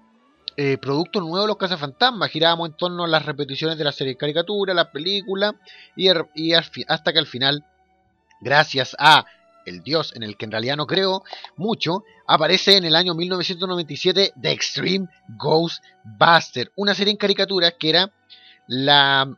[0.57, 2.31] eh, producto nuevo de los cazafantasmas.
[2.31, 5.55] Girábamos en torno a las repeticiones de la serie de caricatura, las películas,
[5.94, 6.29] y, er-
[6.88, 7.64] hasta que al final,
[8.40, 9.27] gracias a
[9.66, 11.25] el dios en el que en realidad no creo
[11.57, 18.12] mucho, aparece en el año 1997 The Extreme Ghostbuster, una serie en caricaturas que era
[18.68, 19.37] la,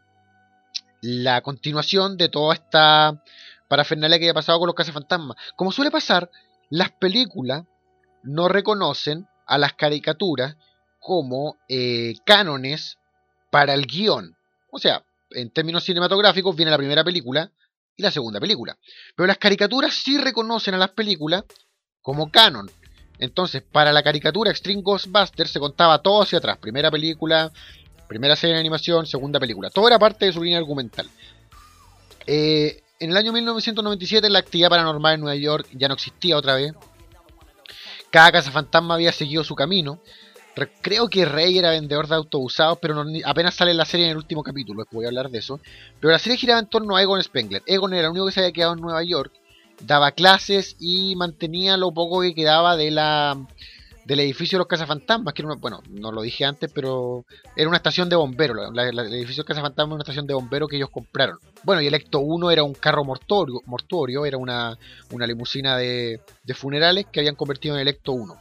[1.00, 3.22] la continuación de toda esta
[3.68, 5.36] parafernalia que había pasado con los cazafantasmas.
[5.56, 6.30] Como suele pasar,
[6.70, 7.64] las películas
[8.22, 10.56] no reconocen a las caricaturas
[10.98, 12.98] como eh, cánones
[13.50, 14.36] para el guion.
[14.70, 17.50] O sea, en términos cinematográficos viene la primera película
[17.96, 18.78] y la segunda película.
[19.16, 21.44] Pero las caricaturas sí reconocen a las películas
[22.02, 22.70] como canon.
[23.18, 26.58] Entonces, para la caricatura Extreme Ghostbusters se contaba todo hacia atrás.
[26.58, 27.52] Primera película,
[28.08, 29.70] primera serie de animación, segunda película.
[29.70, 31.08] Todo era parte de su línea argumental.
[32.26, 36.54] Eh, en el año 1997 la actividad paranormal en Nueva York ya no existía otra
[36.54, 36.72] vez.
[38.10, 40.00] Cada cazafantasma había seguido su camino.
[40.56, 44.12] Re- Creo que Rey era vendedor de autos usados, pero apenas sale la serie en
[44.12, 45.60] el último capítulo, voy a hablar de eso.
[46.00, 47.62] Pero la serie giraba en torno a Egon Spengler.
[47.66, 49.32] Egon era el único que se había quedado en Nueva York
[49.80, 53.38] daba clases y mantenía lo poco que quedaba de la
[54.08, 57.68] del edificio de los cazafantasmas, que era una, bueno, no lo dije antes, pero era
[57.68, 60.88] una estación de bomberos, el edificio de cazafantasmas era una estación de bomberos que ellos
[60.88, 61.38] compraron.
[61.62, 64.78] Bueno, y el Ecto 1 era un carro mortuorio, mortuorio era una,
[65.10, 68.34] una limusina de, de funerales que habían convertido en el Ecto 1.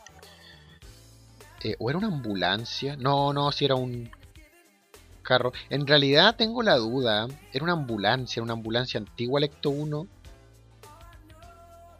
[1.65, 2.95] Eh, ¿O era una ambulancia?
[2.95, 4.09] No, no, si era un
[5.21, 5.51] carro.
[5.69, 7.27] En realidad tengo la duda.
[7.51, 10.07] Era una ambulancia, una ambulancia antigua, el Ecto 1.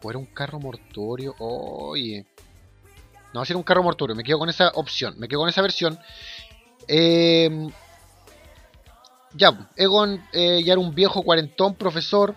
[0.02, 1.34] ¿O era un carro mortuorio?
[1.38, 2.24] Oye.
[3.34, 4.16] No, si era un carro mortuorio.
[4.16, 5.14] Me quedo con esa opción.
[5.18, 5.98] Me quedo con esa versión.
[6.86, 7.68] Eh,
[9.34, 12.34] ya, Egon eh, ya era un viejo cuarentón profesor.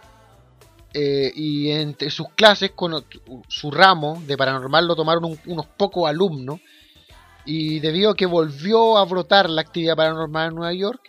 [0.93, 3.05] eh, y entre sus clases, con
[3.47, 6.59] su ramo de paranormal lo tomaron un- unos pocos alumnos.
[7.45, 11.01] Y debido a que volvió a brotar la actividad paranormal en Nueva York,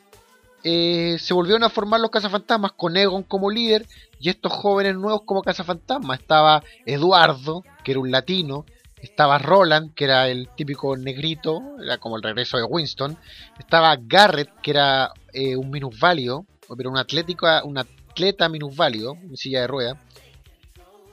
[0.63, 3.85] se volvieron a formar los cazafantasmas con Egon como líder
[4.21, 6.21] y estos jóvenes nuevos como cazafantasmas.
[6.21, 8.65] Estaba Eduardo, que era un latino,
[9.03, 13.19] estaba Roland, que era el típico negrito, era como el regreso de Winston,
[13.59, 19.63] estaba Garrett, que era eh, un minusválido, pero un atlético, un atleta minusválido, en silla
[19.63, 19.99] de ruedas.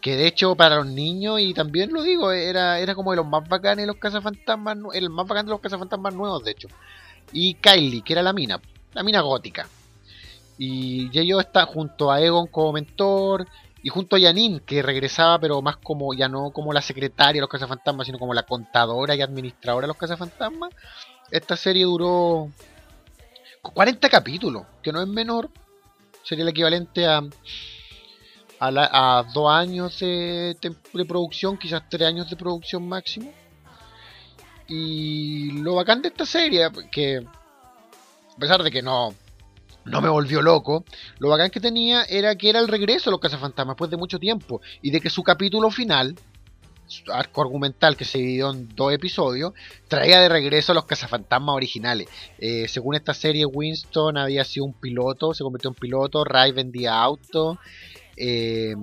[0.01, 3.27] Que de hecho para los niños, y también lo digo, era, era como de los
[3.27, 6.67] más bacanes de los cazafantasmas, el más bacán de los cazafantasmas nuevos, de hecho.
[7.33, 8.61] Y Kylie, que era la mina,
[8.93, 9.67] la mina gótica.
[10.57, 13.47] Y ellos están junto a Egon como mentor,
[13.81, 17.41] y junto a Janine, que regresaba, pero más como, ya no como la secretaria de
[17.41, 20.71] los cazafantasmas, sino como la contadora y administradora de los cazafantasmas.
[21.31, 22.51] Esta serie duró
[23.61, 25.49] 40 capítulos, que no es menor.
[26.23, 27.21] Sería el equivalente a,
[28.59, 30.57] a, la- dos años de,
[30.93, 33.31] de producción, quizás tres años de producción máximo.
[34.67, 39.13] Y lo bacán de esta serie, que a pesar de que no,
[39.85, 40.83] no me volvió loco,
[41.19, 44.19] lo bacán que tenía era que era el regreso de los cazafantasmas después de mucho
[44.19, 44.61] tiempo.
[44.81, 46.15] Y de que su capítulo final,
[47.11, 49.53] arco argumental que se dividió en dos episodios,
[49.87, 52.07] traía de regreso a los cazafantasmas originales.
[52.37, 57.01] Eh, según esta serie, Winston había sido un piloto, se convirtió en piloto, Ray vendía
[57.01, 57.59] auto.
[58.17, 58.75] eh,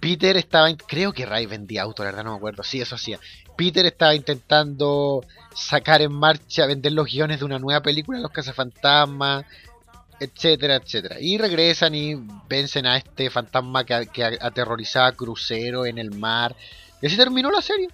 [0.00, 3.18] Peter estaba, creo que Ray vendía auto, la verdad no me acuerdo, sí, eso hacía.
[3.56, 9.44] Peter estaba intentando sacar en marcha, vender los guiones de una nueva película, Los Cazafantasmas,
[10.20, 11.16] etcétera, etcétera.
[11.20, 12.14] Y regresan y
[12.48, 16.56] vencen a este fantasma que, que aterrorizaba Crucero en el mar.
[17.00, 17.88] Y así terminó la serie.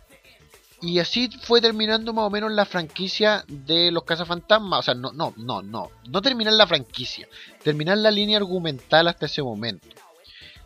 [0.80, 4.80] Y así fue terminando más o menos la franquicia de los cazafantasmas.
[4.80, 5.90] O sea, no, no, no, no.
[6.08, 7.26] No terminar la franquicia.
[7.62, 9.88] Terminar la línea argumental hasta ese momento.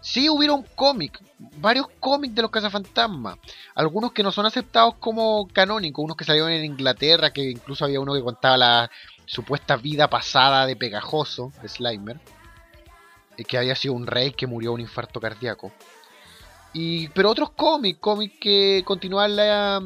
[0.01, 3.39] Sí hubieron cómics, varios cómics de los cazafantasmas.
[3.75, 6.05] Algunos que no son aceptados como canónicos.
[6.05, 8.91] Unos que salieron en Inglaterra, que incluso había uno que contaba la
[9.29, 12.19] supuesta vida pasada de Pegajoso, de Slimer.
[13.37, 15.71] eh, Que había sido un rey que murió de un infarto cardíaco.
[16.73, 19.83] Y, pero otros cómics, cómics que continuaban la.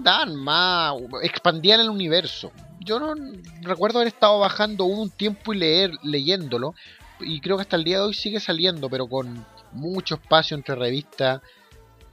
[0.00, 2.52] dan más, expandían el universo.
[2.80, 3.14] Yo no
[3.62, 6.74] recuerdo haber estado bajando un tiempo y leer, leyéndolo.
[7.20, 10.74] Y creo que hasta el día de hoy sigue saliendo, pero con mucho espacio entre
[10.74, 11.42] revista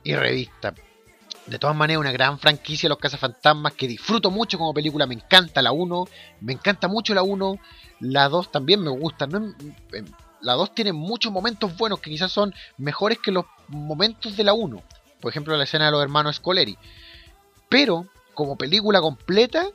[0.04, 0.74] y revista.
[1.48, 5.08] De todas maneras, una gran franquicia Los Cazafantasmas que disfruto mucho como película.
[5.08, 6.06] Me encanta la 1,
[6.42, 7.58] me encanta mucho la 1.
[8.02, 9.28] La 2 también me gusta.
[9.28, 10.06] No, em,
[10.42, 14.54] la 2 tiene muchos momentos buenos que quizás son mejores que los momentos de la
[14.54, 14.84] 1.
[15.22, 16.78] Por ejemplo, la escena de los hermanos Scoleri.
[17.70, 19.68] Pero, como película completa,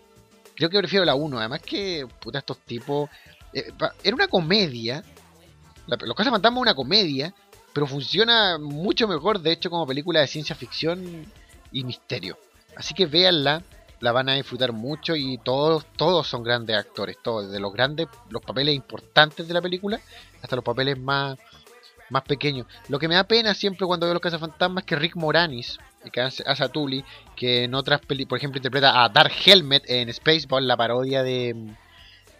[0.54, 1.38] creo que prefiero la 1.
[1.38, 3.08] Además que, puta, estos tipos...
[3.54, 3.72] eh,
[4.04, 5.02] era una comedia.
[5.86, 7.34] La- los Cazafantasmas es una comedia,
[7.72, 11.26] pero funciona mucho mejor, de hecho, como película de ciencia ficción
[11.72, 12.38] y misterio.
[12.76, 13.62] Así que véanla,
[14.00, 18.08] la van a disfrutar mucho y todos, todos son grandes actores, todos, desde los grandes,
[18.30, 20.00] los papeles importantes de la película,
[20.42, 21.38] hasta los papeles más,
[22.10, 22.66] más pequeños.
[22.88, 25.78] Lo que me da pena siempre cuando veo los cazafantasmas es que Rick Moranis,
[26.12, 27.04] que hace, hace a Tully,
[27.36, 31.54] que en otras películas, por ejemplo, interpreta a Dark Helmet en Spaceball, la parodia de,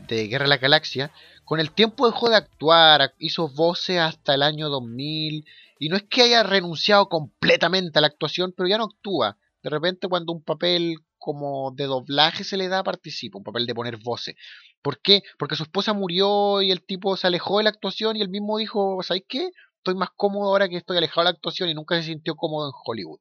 [0.08, 1.12] de Guerra de la Galaxia,
[1.44, 5.44] con el tiempo dejó de actuar, hizo voces hasta el año 2000,
[5.78, 9.36] y no es que haya renunciado completamente a la actuación, pero ya no actúa.
[9.62, 13.74] De repente cuando un papel como de doblaje se le da, participa, un papel de
[13.74, 14.34] poner voces.
[14.82, 15.22] ¿Por qué?
[15.38, 18.58] Porque su esposa murió y el tipo se alejó de la actuación y él mismo
[18.58, 19.50] dijo, ¿sabes qué?
[19.78, 22.68] Estoy más cómodo ahora que estoy alejado de la actuación y nunca se sintió cómodo
[22.68, 23.20] en Hollywood.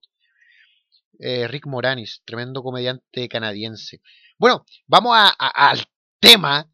[1.19, 4.01] Eh, Rick Moranis, tremendo comediante canadiense.
[4.39, 5.83] Bueno, vamos a- a- al
[6.19, 6.70] tema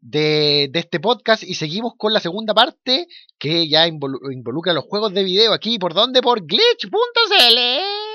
[0.00, 3.06] de, este podcast y seguimos con la segunda parte
[3.38, 5.78] que ya involu- involucra los juegos de video aquí.
[5.78, 6.22] ¿Por dónde?
[6.22, 8.07] Por glitch.cl.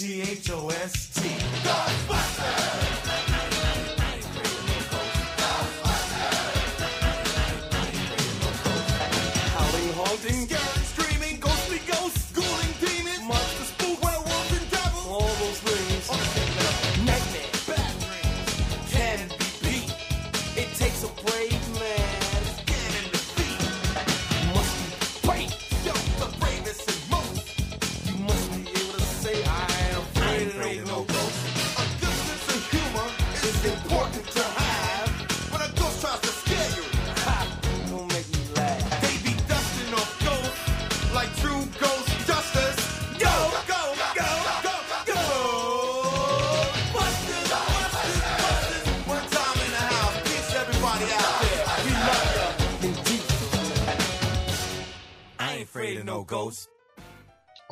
[0.00, 1.09] G H O S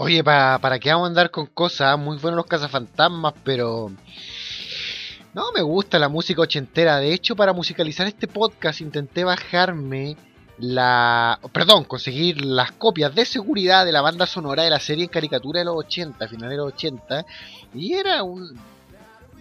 [0.09, 1.99] Oye, pa- ¿para qué vamos a andar con cosas?
[1.99, 3.93] Muy buenos los cazafantasmas, pero...
[5.35, 6.97] No me gusta la música ochentera.
[6.97, 10.17] De hecho, para musicalizar este podcast intenté bajarme
[10.57, 11.39] la...
[11.53, 15.59] Perdón, conseguir las copias de seguridad de la banda sonora de la serie en caricatura
[15.59, 17.27] de los 80, finales de los 80.
[17.75, 18.59] Y era un...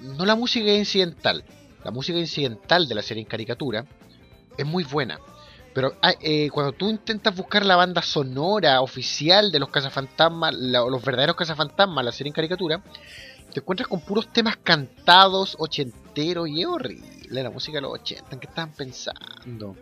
[0.01, 1.45] No la música incidental.
[1.85, 3.85] La música incidental de la serie en caricatura
[4.57, 5.17] es muy buena.
[5.77, 10.79] Pero ah, eh, cuando tú intentas buscar la banda sonora oficial de los cazafantasmas, la-
[10.79, 12.81] los verdaderos cazafantasmas, la serie en caricatura,
[13.53, 18.25] te encuentras con puros temas cantados, ochenteros, y es horrible la música de los 80.
[18.31, 19.75] ¿En qué estaban pensando?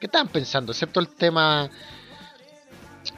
[0.00, 0.72] ¿Qué estaban pensando?
[0.72, 1.68] Excepto el tema,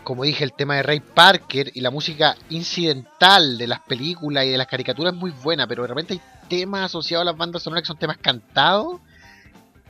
[0.03, 4.49] como dije, el tema de Ray Parker y la música incidental de las películas y
[4.51, 7.62] de las caricaturas es muy buena, pero de repente hay temas asociados a las bandas
[7.62, 9.01] sonoras que son temas cantados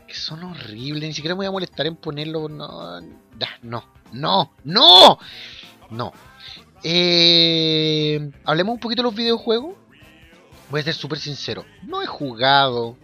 [0.07, 2.49] que son horribles, ni siquiera me voy a molestar en ponerlo.
[2.49, 3.01] No,
[3.63, 5.19] no, no, no,
[5.91, 6.13] no.
[6.83, 9.75] Eh, hablemos un poquito de los videojuegos.
[10.71, 11.65] Voy a ser súper sincero.
[11.83, 12.97] No he jugado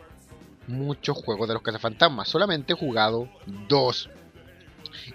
[0.67, 3.29] muchos juegos de los cazafantasmas, solamente he jugado
[3.69, 4.09] dos.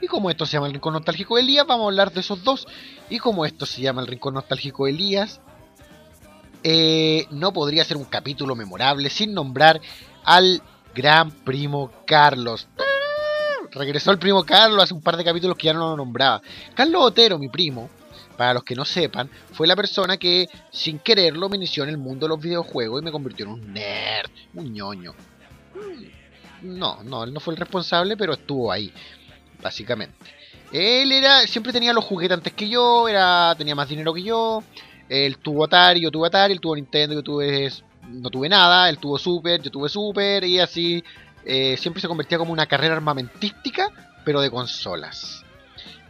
[0.01, 2.43] Y como esto se llama el Rincón Nostálgico de Elías, vamos a hablar de esos
[2.43, 2.67] dos.
[3.09, 5.41] Y como esto se llama el Rincón Nostálgico de Elías,
[6.63, 9.79] eh, no podría ser un capítulo memorable sin nombrar
[10.23, 10.61] al
[10.97, 12.67] gran primo Carlos.
[13.71, 16.41] Regresó el primo Carlos hace un par de capítulos que ya no lo nombraba.
[16.73, 17.87] Carlos Otero, mi primo,
[18.35, 21.99] para los que no sepan, fue la persona que sin quererlo me inició en el
[21.99, 25.13] mundo de los videojuegos y me convirtió en un nerd, un ñoño.
[26.63, 28.91] no, no, él no fue el responsable, pero estuvo ahí,
[29.61, 30.15] básicamente.
[30.71, 34.63] Él era, siempre tenía los juguetes antes que yo, era, tenía más dinero que yo.
[35.07, 37.71] Él tuvo Atari, yo tuve Atari, él tuvo Nintendo, yo tuve,
[38.07, 41.03] no tuve nada, él tuvo Super, yo tuve Super, y así
[41.45, 43.89] eh, siempre se convertía como una carrera armamentística,
[44.25, 45.43] pero de consolas.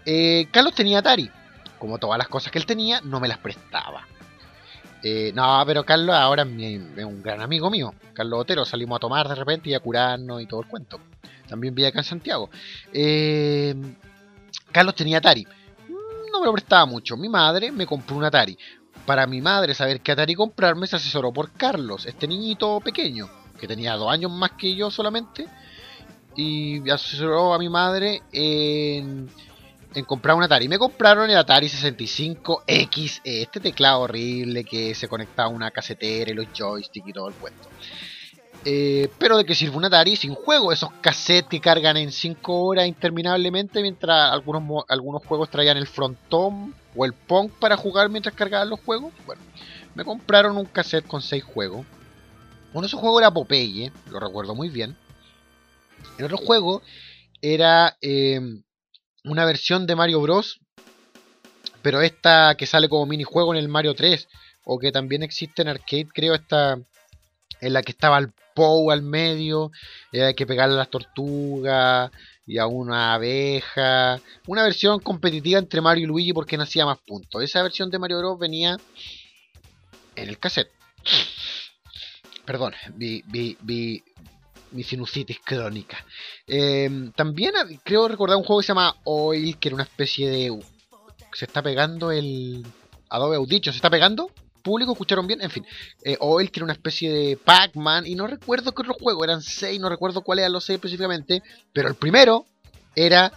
[0.05, 1.29] Eh, Carlos tenía Atari,
[1.77, 4.07] como todas las cosas que él tenía, no me las prestaba.
[5.03, 7.93] Eh, no, pero Carlos ahora es, un gran amigo mío.
[8.13, 10.99] Carlos Otero, salimos a tomar de repente y a curarnos y todo el cuento.
[11.47, 12.49] También vive acá en Santiago.
[14.71, 15.45] Carlos tenía Atari.
[16.31, 17.15] No me lo prestaba mucho.
[17.15, 18.57] Mi madre me compró un Atari.
[19.07, 23.27] Para mi madre saber qué Atari comprarme se asesoró por Carlos, este niñito pequeño,
[23.59, 25.47] que tenía dos años más que yo solamente.
[26.35, 29.27] Y asesoró a mi madre en
[29.97, 30.67] en comprar un Atari.
[30.67, 36.35] Me compraron el Atari 65X, este teclado horrible que se conectaba a una casetera y
[36.35, 37.67] los joysticks y todo el cuento.
[38.69, 42.65] Eh, pero de qué sirve un Atari sin juego, esos cassettes que cargan en 5
[42.65, 48.35] horas interminablemente mientras algunos, algunos juegos traían el frontón o el Pong para jugar mientras
[48.35, 49.13] cargaban los juegos.
[49.25, 49.41] Bueno,
[49.95, 51.85] me compraron un cassette con 6 juegos.
[52.73, 54.97] Uno de esos juegos era Popeye, lo recuerdo muy bien.
[56.17, 56.81] El otro juego
[57.41, 58.41] era eh,
[59.23, 60.59] una versión de Mario Bros.
[61.81, 64.27] Pero esta que sale como minijuego en el Mario 3.
[64.65, 66.77] O que también existe en arcade, creo, esta.
[67.59, 69.71] En la que estaba el Pou al medio.
[70.11, 72.11] Y hay que pegarle a las tortugas.
[72.47, 74.19] Y a una abeja.
[74.47, 77.43] Una versión competitiva entre Mario y Luigi porque nacía más puntos.
[77.43, 78.39] Esa versión de Mario Bros.
[78.39, 78.77] venía
[80.15, 80.71] en el cassette.
[82.45, 84.03] Perdón, vi, vi, vi,
[84.71, 86.03] mi sinusitis crónica.
[86.47, 87.53] Em, también
[87.83, 90.59] creo recordar un juego que se llama Oil, que era una especie de...
[91.33, 92.65] Se está pegando el...
[93.09, 94.31] Adobe Audition, ¿se está pegando?
[94.67, 94.91] ¿Público?
[94.91, 95.41] ¿Escucharon bien?
[95.41, 95.65] En fin.
[96.03, 98.05] Eh, Oil, que era una especie de Pac-Man.
[98.05, 99.23] Y no recuerdo qué otro juego.
[99.23, 101.41] Eran seis, no recuerdo cuál era los seis específicamente.
[101.71, 102.45] Pero el primero
[102.93, 103.31] era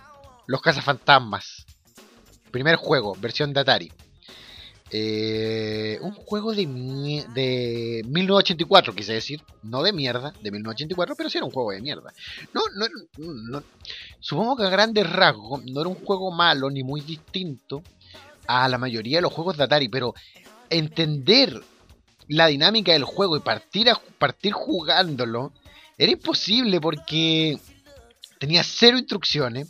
[0.49, 1.67] Los Cazafantasmas.
[2.51, 3.93] Primer juego, versión de Atari.
[4.93, 6.67] Eh, un juego de,
[7.33, 11.81] de 1984, quise decir, no de mierda, de 1984, pero sí era un juego de
[11.81, 12.13] mierda.
[12.53, 13.63] No, no, no,
[14.19, 17.85] supongo que a grandes rasgos no era un juego malo ni muy distinto
[18.49, 20.13] a la mayoría de los juegos de Atari, pero
[20.71, 21.61] entender
[22.29, 25.53] la dinámica del juego y partir, a, partir jugándolo
[25.99, 27.59] era imposible porque
[28.39, 29.69] tenía cero instrucciones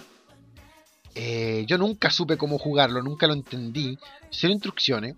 [1.14, 3.98] eh, yo nunca supe cómo jugarlo, nunca lo entendí.
[4.30, 5.16] Cero instrucciones.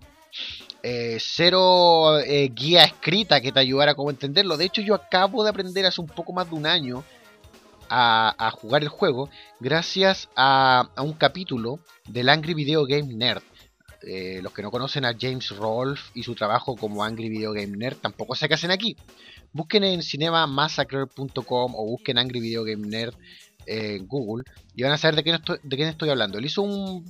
[0.81, 4.57] Eh, cero eh, guía escrita que te ayudara a cómo entenderlo.
[4.57, 7.03] De hecho, yo acabo de aprender hace un poco más de un año
[7.89, 9.29] a, jugar el juego
[9.59, 13.43] gracias a, un capítulo del Angry Video Game Nerd.
[14.41, 17.97] Los que no conocen a James Rolfe y su trabajo como Angry Video Game Nerd
[17.97, 18.97] tampoco sé qué hacen aquí.
[19.53, 23.13] Busquen en cinemamassacre.com o busquen Angry Video Game Nerd
[23.65, 24.43] en Google
[24.75, 26.37] y van a saber de quién estoy, de quién estoy hablando.
[26.37, 27.05] Él hizo un,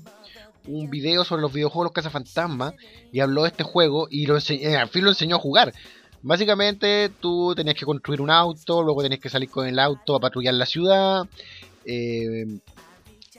[0.68, 2.74] un video sobre los videojuegos Los Cazafantasmas
[3.12, 5.74] y habló de este juego y lo eh, al fin lo enseñó a jugar.
[6.22, 10.20] Básicamente tú tenías que construir un auto, luego tenías que salir con el auto a
[10.22, 11.26] patrullar la ciudad,
[11.86, 12.60] eh,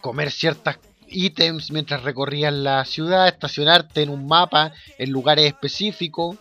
[0.02, 0.78] comer ciertas
[1.08, 6.36] ítems mientras recorrías la ciudad, estacionarte en un mapa en lugares específicos,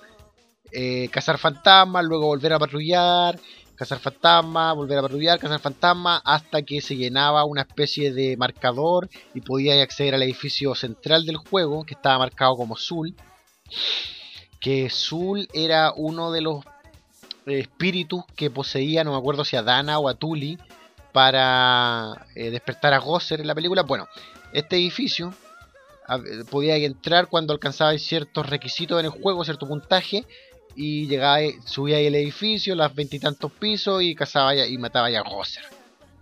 [0.72, 3.39] eh, cazar fantasmas, luego volver a patrullar
[3.76, 9.09] cazar fantasma, volver a patrullar, cazar fantasma, hasta que se llenaba una especie de marcador
[9.34, 13.16] y podía acceder al edificio central del juego, que estaba marcado como Zul.
[14.59, 16.64] Que Zul era uno de los
[17.45, 20.57] espíritus que poseía, no me acuerdo si a Dana o a Tuli,
[21.11, 23.84] para eh, despertar a Gosser en la película.
[23.84, 24.07] Bueno,
[24.54, 25.34] este edificio
[26.49, 30.26] podía entrar cuando alcanzaba ciertos requisitos en el juego, cierto puntaje,
[30.76, 35.64] y llegaba, subía ahí el edificio, las veintitantos pisos y cazaba y mataba a Gosser.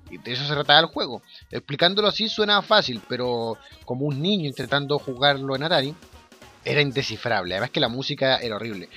[0.10, 1.22] Y de eso se trataba el juego.
[1.50, 5.96] Explicándolo así suena fácil, pero como un niño intentando jugarlo en Atari,
[6.66, 7.56] era indescifrable.
[7.56, 8.90] Además que la música era horrible.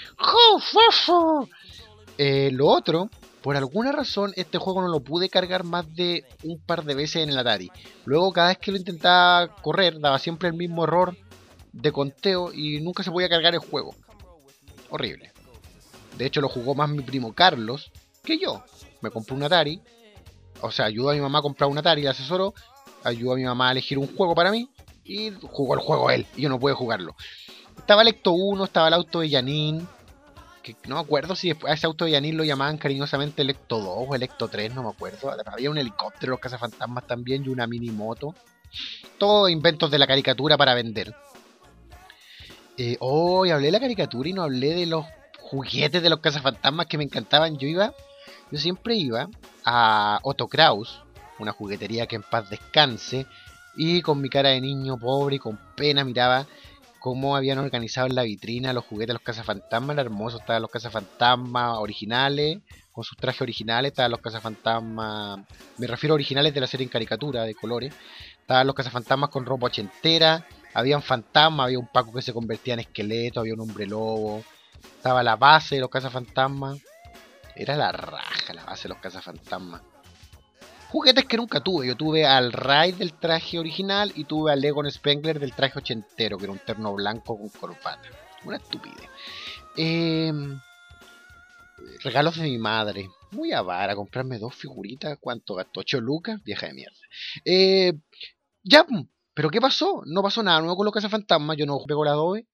[2.19, 3.11] Eh, lo otro,
[3.45, 7.23] por alguna razón, este juego no lo pude cargar más de un par de veces
[7.23, 7.71] en el Atari.
[8.07, 11.15] Luego, cada vez que lo intentaba correr, daba siempre el mismo error
[11.71, 13.95] de conteo y nunca se podía cargar el juego.
[14.89, 15.31] Horrible.
[16.17, 17.93] De hecho, lo jugó más mi primo Carlos
[18.23, 18.65] que yo.
[19.03, 19.79] Me compró un Atari.
[20.63, 22.55] O sea, ayudó a mi mamá a comprar un Atari, le asesoró.
[23.03, 24.71] Ayudó a mi mamá a elegir un juego para mí.
[25.05, 26.27] Y jugó el juego él.
[26.35, 27.15] Y yo no pude jugarlo.
[27.77, 29.87] Estaba el Ecto 1, estaba el auto de Yanin.
[30.65, 33.81] Que no me acuerdo si a ese auto de Yanin lo llamaban cariñosamente el Ecto
[33.81, 35.31] 2 o el Ecto 3, no me acuerdo.
[35.45, 38.35] Había un helicóptero, los cazafantasmas también y una mini moto.
[39.19, 41.15] Todos inventos de la caricatura para vender.
[42.79, 45.05] Eh, hoy hablé de la caricatura y no hablé de los
[45.39, 47.59] juguetes de los cazafantasmas que me encantaban.
[47.59, 47.93] Yo iba,
[48.51, 49.29] yo siempre iba
[49.67, 51.03] a Otto Kraus,
[51.39, 53.27] una juguetería que en paz descanse,
[53.77, 56.47] y con mi cara de niño pobre y con pena miraba
[57.05, 60.71] cómo habían organizado en la vitrina los juguetes de los cazafantasmas, era hermoso, estaban los
[60.71, 62.61] cazafantasmas originales,
[62.93, 65.41] con sus trajes originales, estaban los cazafantasmas,
[65.77, 67.93] me refiero a originales de la serie en caricatura, de colores,
[68.41, 72.81] estaban los cazafantasmas con ropa ochentera, habían fantasmas, había un Paco que se convertía en
[72.81, 74.43] esqueleto, había un hombre lobo,
[74.97, 76.79] estaba la base de los cazafantasmas,
[77.55, 79.83] era la raja la base de los cazafantasmas.
[80.95, 81.89] Juguetes que nunca tuve.
[81.89, 86.39] Yo tuve al Ray del traje original y tuve al Legon Spengler del traje ochentero,
[86.39, 88.09] que era un terno blanco con corbata.
[88.45, 89.09] Una estupidez.
[89.77, 90.57] Em,
[92.05, 93.09] regalos de mi madre.
[93.33, 95.19] Muy avara, comprarme dos figuritas.
[95.21, 95.81] ¿Cuánto gastó?
[95.81, 96.41] ¿8 lucas?
[96.45, 97.01] Vieja de mierda.
[97.45, 97.95] Eh,
[98.63, 98.87] ya,
[99.35, 100.05] pero ¿qué pasó?
[100.07, 101.57] No pasó nada nuevo con los cazafantasmas.
[101.57, 102.47] Yo no pegó la Adobe.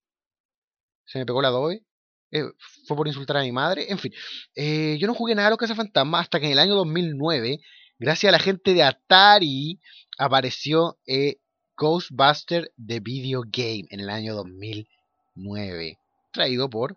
[1.05, 1.84] Se me pegó la Adobe.
[2.30, 2.45] Eh,
[2.86, 3.84] fue por insultar a mi madre.
[3.91, 4.14] En fin,
[4.55, 7.61] eh, yo no jugué nada a los cazafantasmas hasta que en el año 2009
[8.01, 9.79] Gracias a la gente de Atari
[10.17, 11.37] apareció eh,
[11.77, 15.99] Ghostbuster The Video Game en el año 2009,
[16.33, 16.97] traído por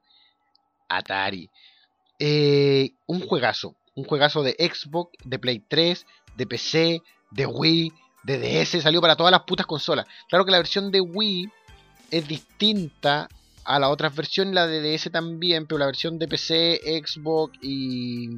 [0.87, 1.49] Atari.
[2.19, 6.05] Eh, un juegazo, un juegazo de Xbox, de Play 3,
[6.37, 7.01] de PC,
[7.31, 7.91] de Wii,
[8.23, 10.05] de DS, salió para todas las putas consolas.
[10.29, 11.51] Claro que la versión de Wii
[12.11, 13.27] es distinta
[13.65, 18.29] a las otras versiones, la de DS también, pero la versión de PC, Xbox y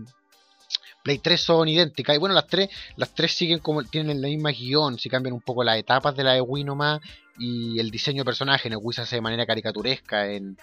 [1.05, 2.15] Play 3 son idénticas.
[2.15, 5.41] Y bueno, las tres, las tres siguen como tienen la misma guion, si cambian un
[5.41, 6.99] poco las etapas de la de nomás
[7.37, 8.69] y el diseño de personaje.
[8.69, 10.57] En Wii se hace de manera caricaturesca, en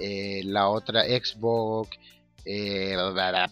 [0.00, 1.96] eh, la otra Xbox,
[2.44, 2.96] eh,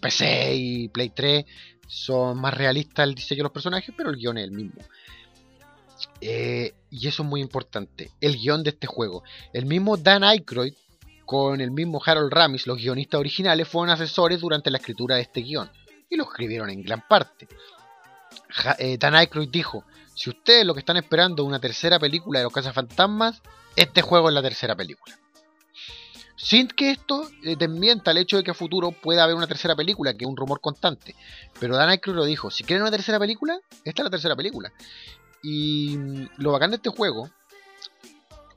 [0.00, 1.44] PC y Play 3
[1.86, 4.82] son más realistas el diseño de los personajes, pero el guion es el mismo.
[6.20, 9.22] Eh, y eso es muy importante, el guion de este juego.
[9.52, 10.74] El mismo Dan Aykroyd
[11.26, 15.40] con el mismo Harold Ramis, los guionistas originales, fueron asesores durante la escritura de este
[15.40, 15.70] guion
[16.08, 17.48] y lo escribieron en gran parte.
[18.78, 19.84] Eh, Dan Aykroyd dijo,
[20.14, 23.42] si ustedes lo que están esperando es una tercera película de los cazafantasmas,
[23.76, 25.18] este juego es la tercera película.
[26.36, 29.76] Sin que esto eh, desmienta el hecho de que a futuro pueda haber una tercera
[29.76, 31.14] película, que es un rumor constante.
[31.58, 34.72] Pero Dan Aykroyd lo dijo, si quieren una tercera película, esta es la tercera película.
[35.42, 37.30] Y mm, lo bacán de este juego,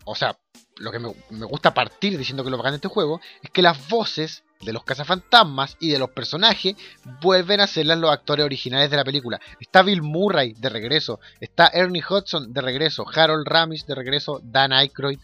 [0.05, 0.37] o sea,
[0.77, 3.61] lo que me, me gusta partir diciendo que lo bacán de este juego, es que
[3.61, 6.75] las voces de los cazafantasmas y de los personajes
[7.21, 9.39] vuelven a ser los actores originales de la película.
[9.59, 14.73] Está Bill Murray de regreso, está Ernie Hudson de regreso, Harold Ramis de regreso, Dan
[14.73, 15.19] Aykroyd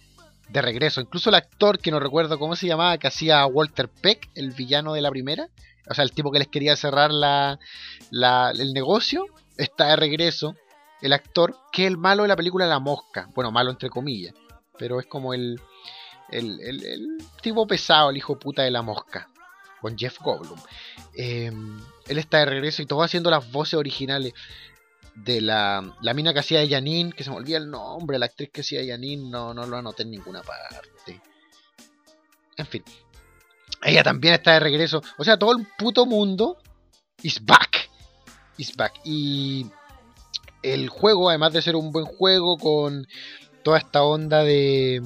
[0.49, 1.01] de regreso.
[1.01, 4.93] Incluso el actor que no recuerdo cómo se llamaba, que hacía Walter Peck, el villano
[4.93, 5.49] de la primera,
[5.89, 7.59] o sea, el tipo que les quería cerrar la,
[8.11, 9.25] el negocio,
[9.57, 10.55] está de regreso.
[11.01, 14.33] El actor que es el malo de la película La Mosca, bueno, malo entre comillas,
[14.77, 15.59] pero es como el,
[16.33, 19.29] el, tipo pesado, el hijo puta de la mosca,
[19.81, 20.59] con Jeff Goldblum.
[21.15, 24.33] Em, él está de regreso y todo haciendo las voces originales
[25.15, 28.25] de la, la mina que hacía de Janine, que se me olvida el nombre, la
[28.25, 31.21] actriz que hacía de Janine, no, no lo anoté en ninguna parte.
[32.55, 32.83] En fin,
[33.83, 35.01] ella también está de regreso.
[35.17, 36.57] O sea, todo el puto mundo
[37.21, 37.89] is back.
[38.57, 38.93] Is back.
[39.03, 39.65] Y
[40.61, 43.07] el juego, además de ser un buen juego con
[43.63, 45.01] toda esta onda de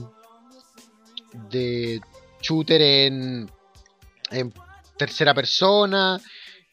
[1.34, 2.01] de
[2.41, 3.49] shooter en,
[4.32, 4.53] en
[4.97, 6.19] tercera persona.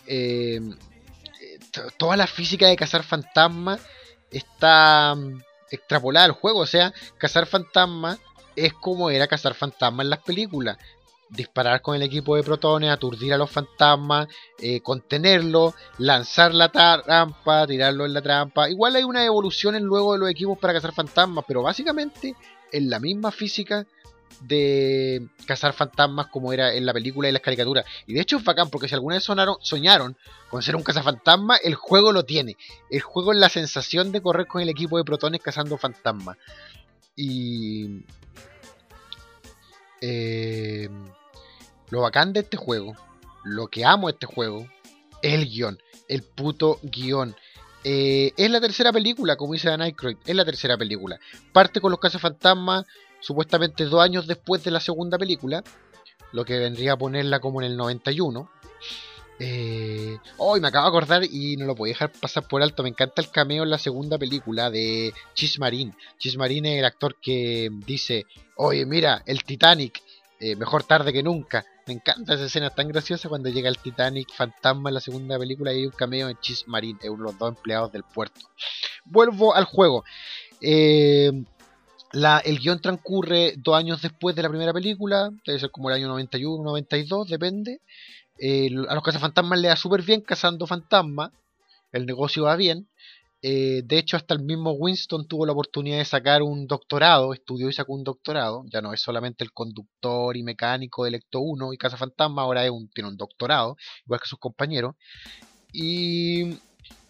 [0.07, 0.61] Eh,
[1.97, 3.81] toda la física de cazar fantasmas
[4.31, 5.41] está mm,
[5.71, 6.61] extrapolada al juego.
[6.61, 8.19] O sea, cazar fantasmas
[8.57, 10.79] es como era cazar fantasmas en las películas.
[11.31, 14.29] Disparar con el equipo de protones, aturdir a los fantasmas,
[14.59, 18.69] eh, contenerlo, lanzar la trampa, tirarlo en la trampa.
[18.69, 22.37] Igual hay una evolución en luego de los equipos para cazar fantasmas, pero básicamente
[22.71, 23.87] en la misma física
[24.41, 27.85] de cazar fantasmas como era en la película y las caricaturas.
[28.07, 30.17] Y de hecho es bacán, porque si alguna vez sonaron, soñaron
[30.51, 32.57] con ser un cazafantasma, el juego lo tiene.
[32.91, 36.37] El juego es la sensación de correr con el equipo de protones cazando fantasmas.
[37.17, 38.05] Y...
[40.01, 40.91] Eh,
[41.91, 42.95] lo bacán de este juego,
[43.45, 44.69] lo que amo de este juego,
[45.23, 45.79] es el guion,
[46.09, 47.35] el puto guion.
[47.85, 51.19] Eh, es la tercera película, como dice Dan Aykroyd, es la tercera película.
[51.53, 52.85] Parte con los cazafantasmas,
[53.25, 55.65] supuestamente dos años después de la segunda película,
[56.33, 58.51] lo que vendría a ponerla como en el 91.
[59.41, 62.83] Eh, hoy me acabo de acordar y no lo podía dejar pasar por alto.
[62.83, 65.95] Me encanta el cameo en la segunda película de Chismarín.
[66.19, 70.03] Chismarín es el actor que dice: Oye, mira, el Titanic,
[70.39, 71.65] eh, mejor tarde que nunca.
[71.87, 75.73] Me encanta esa escena tan graciosa cuando llega el Titanic fantasma en la segunda película
[75.73, 78.41] y hay un cameo en Chismarín, es uno de los dos empleados del puerto.
[79.05, 80.05] Vuelvo al juego.
[80.61, 81.31] Eh,
[82.15, 85.97] La, el guion transcurre dos años después de la primera película, debe ser como el
[85.97, 87.81] año 91, 92, depende.
[88.39, 91.31] Eh, a los cazafantasmas le da súper bien cazando fantasmas,
[91.93, 92.89] el negocio va bien.
[93.43, 97.69] Eh, de hecho, hasta el mismo Winston tuvo la oportunidad de sacar un doctorado, estudió
[97.69, 98.65] y sacó un doctorado.
[98.73, 102.63] Ya no es solamente el conductor y mecánico de Ecto 1 y Cazafantasma, ahora
[102.95, 104.95] tiene un doctorado, igual que sus compañeros.
[105.73, 106.59] Y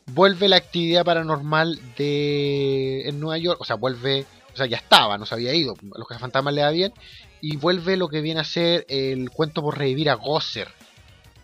[0.07, 5.18] vuelve la actividad paranormal de en Nueva York, o sea, vuelve o sea, ya estaba,
[5.18, 6.92] no se había ido, a los cazafantasmas le da bien,
[7.40, 10.68] y vuelve lo que viene a ser el cuento por revivir a Gosser.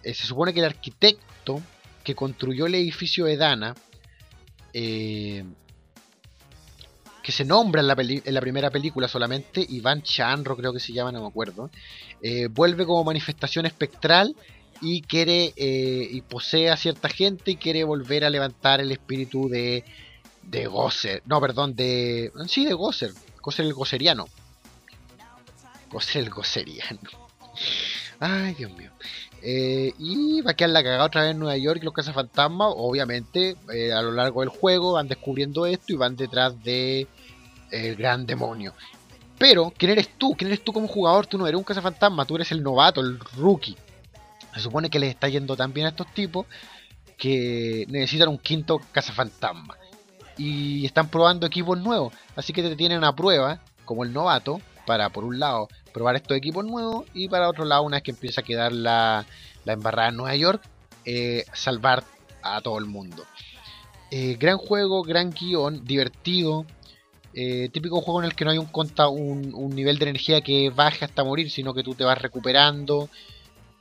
[0.02, 1.61] Eh, se supone que el arquitecto
[2.04, 3.74] que construyó el edificio de Dana,
[4.72, 5.44] eh,
[7.22, 11.20] que se nombra en la, primera película solamente, Iván Chanro creo que se llama, no
[11.20, 11.68] me acuerdo,
[12.22, 14.34] eh, vuelve como manifestación espectral
[14.80, 19.84] y quiere y posee a cierta gente y quiere volver a levantar el espíritu de
[20.51, 22.32] de Gosser, no, perdón, de.
[22.48, 24.26] Sí, de Gosser, Gosser el Gosseriano.
[25.90, 27.09] Gosser el Gosseriano.
[28.20, 28.90] Ay, Dios mío.
[29.42, 33.57] Eh, y va a quedar la cagada otra vez en Nueva York los cazafantasmas, obviamente,
[33.72, 37.07] eh, a lo largo del juego van descubriendo esto y van detrás de
[37.70, 38.74] el gran demonio.
[39.38, 40.34] Pero, ¿quién eres tú?
[40.36, 41.26] ¿Quién eres tú como jugador?
[41.26, 43.76] Tú no eres un cazafantasma, tú eres el novato, el rookie.
[44.53, 46.44] Se supone que les está yendo tan bien a estos tipos
[47.16, 49.80] que necesitan un quinto cazafantasma
[50.41, 52.14] y están probando equipos nuevos.
[52.34, 56.36] Así que te tienen a prueba, como el novato, para por un lado probar estos
[56.36, 59.26] equipos nuevos y para otro lado, una vez que empieza a quedar la,
[59.66, 60.62] la embarrada en Nueva York,
[61.05, 62.05] eh, salvar
[62.43, 63.24] a todo el mundo.
[64.11, 66.64] Eh, gran juego, gran guion, divertido.
[67.34, 70.70] Eh, típico juego en el que no hay un, un, un nivel de energía que
[70.70, 73.11] baje hasta morir, sino que tú te vas recuperando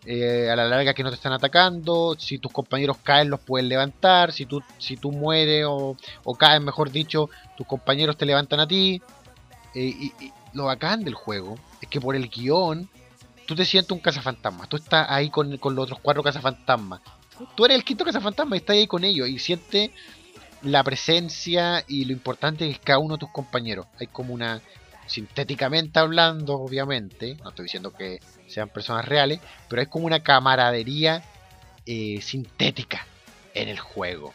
[0.06, 3.68] eh, a la larga que no te están atacando, si tus compañeros caen los puedes
[3.68, 8.60] levantar, si tú, si tú mueres o, o caes, mejor dicho, tus compañeros te levantan
[8.60, 9.02] a ti.
[9.76, 10.14] Eh, y,
[10.54, 12.90] lo bacán del juego es que por el guion
[13.46, 17.02] tú te sientes un cazafantasma, tú estás ahí con, con los otros cuatro cazafantasmas.
[17.56, 19.92] Tú eres el quinto cazafantasma y estás ahí con ellos y sientes
[20.62, 23.86] la presencia y lo importante que es cada uno de tus compañeros.
[24.00, 24.62] Hay como una,
[25.10, 31.24] sintéticamente hablando, obviamente, no estoy diciendo que sean personas reales, pero es como una camaradería
[31.86, 33.06] eh, sintética
[33.54, 34.34] en el juego.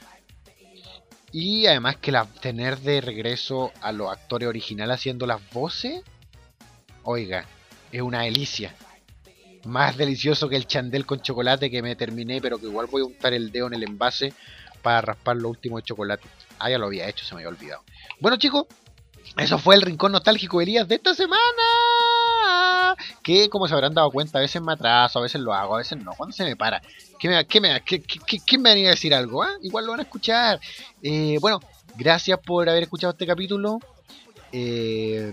[1.33, 6.03] Y además que la, tener de regreso a los actores originales haciendo las voces,
[7.03, 7.47] oiga,
[7.91, 8.75] es una delicia.
[9.65, 13.07] Más delicioso que el chandel con chocolate que me terminé, pero que igual voy a
[13.07, 14.33] untar el dedo en el envase
[14.83, 16.29] para raspar lo último de chocolate.
[16.59, 17.83] Ah, ya lo había hecho, se me había olvidado.
[18.21, 18.67] Bueno chicos,
[19.37, 21.43] eso fue el rincón nostálgico de Elías de esta semana.
[23.23, 25.79] Que como se habrán dado cuenta, a veces me atraso, a veces lo hago, a
[25.79, 26.13] veces no.
[26.13, 26.81] ¿Cuándo se me para?
[27.19, 29.43] ¿Qué me, qué me, qué, qué, me venía a decir algo?
[29.43, 29.51] Ah?
[29.63, 30.61] Igual lo van a escuchar.
[31.03, 31.61] Eh, bueno,
[31.97, 33.81] gracias por haber escuchado este capítulo.
[34.53, 35.33] Eh,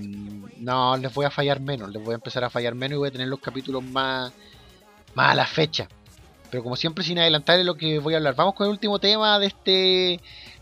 [0.58, 1.92] no, les voy a fallar menos.
[1.92, 4.34] Les voy a empezar a fallar menos y voy a tener los capítulos más,
[5.14, 5.88] más a la fecha.
[6.50, 8.36] Pero como siempre, sin adelantar lo que voy a hablar.
[8.36, 10.20] Vamos con el último tema de este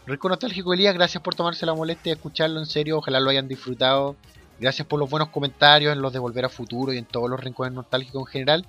[0.10, 3.48] Rico Nostálgico Elías, gracias por tomarse la molestia de escucharlo en serio, ojalá lo hayan
[3.48, 4.16] disfrutado.
[4.60, 7.40] Gracias por los buenos comentarios en los de Volver a Futuro y en todos los
[7.40, 8.66] rincones nostálgicos en general.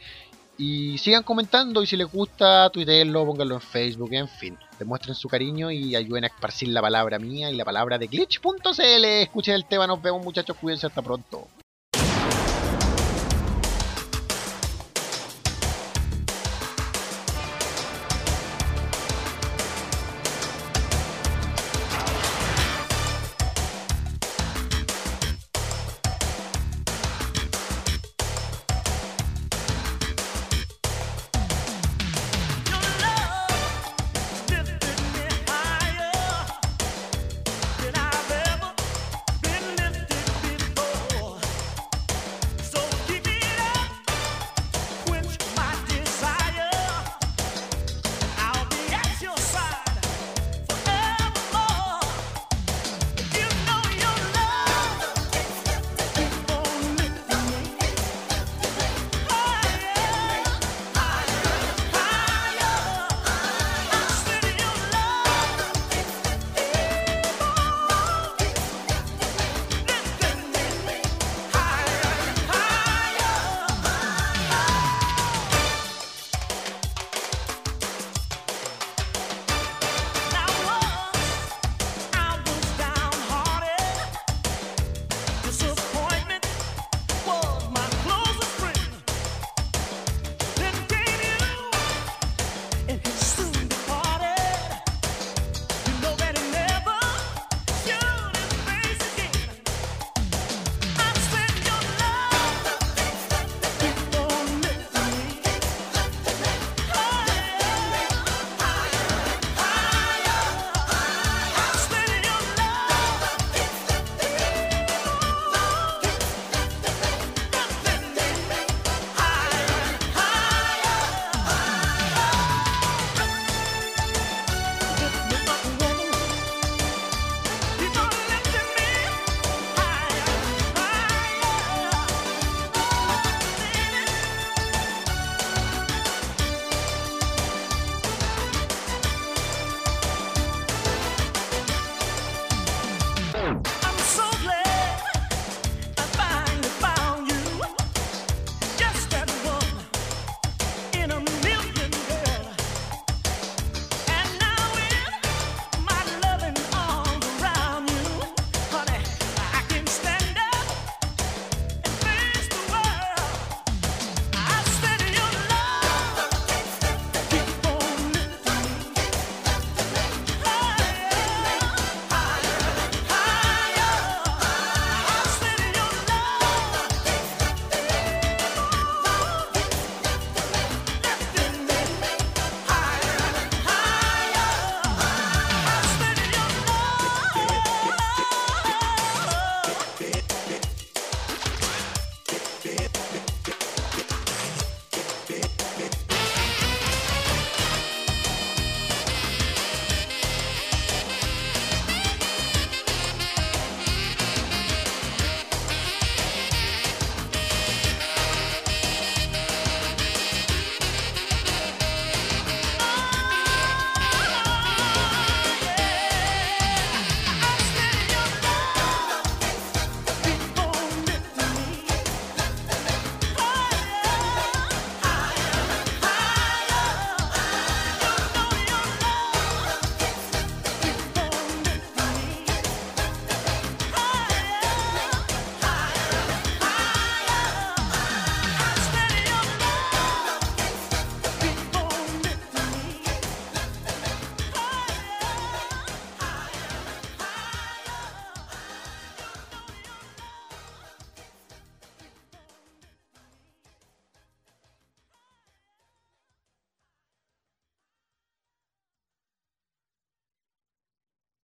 [0.59, 4.59] Y sigan comentando y si les gusta, tuiteenlo, pónganlo en Facebook, en fin.
[4.79, 9.05] Demuestren su cariño y ayuden a esparcir la palabra mía y la palabra de glitch.cl.
[9.05, 11.49] Escuchen el tema, nos vemos muchachos, cuídense hasta pronto.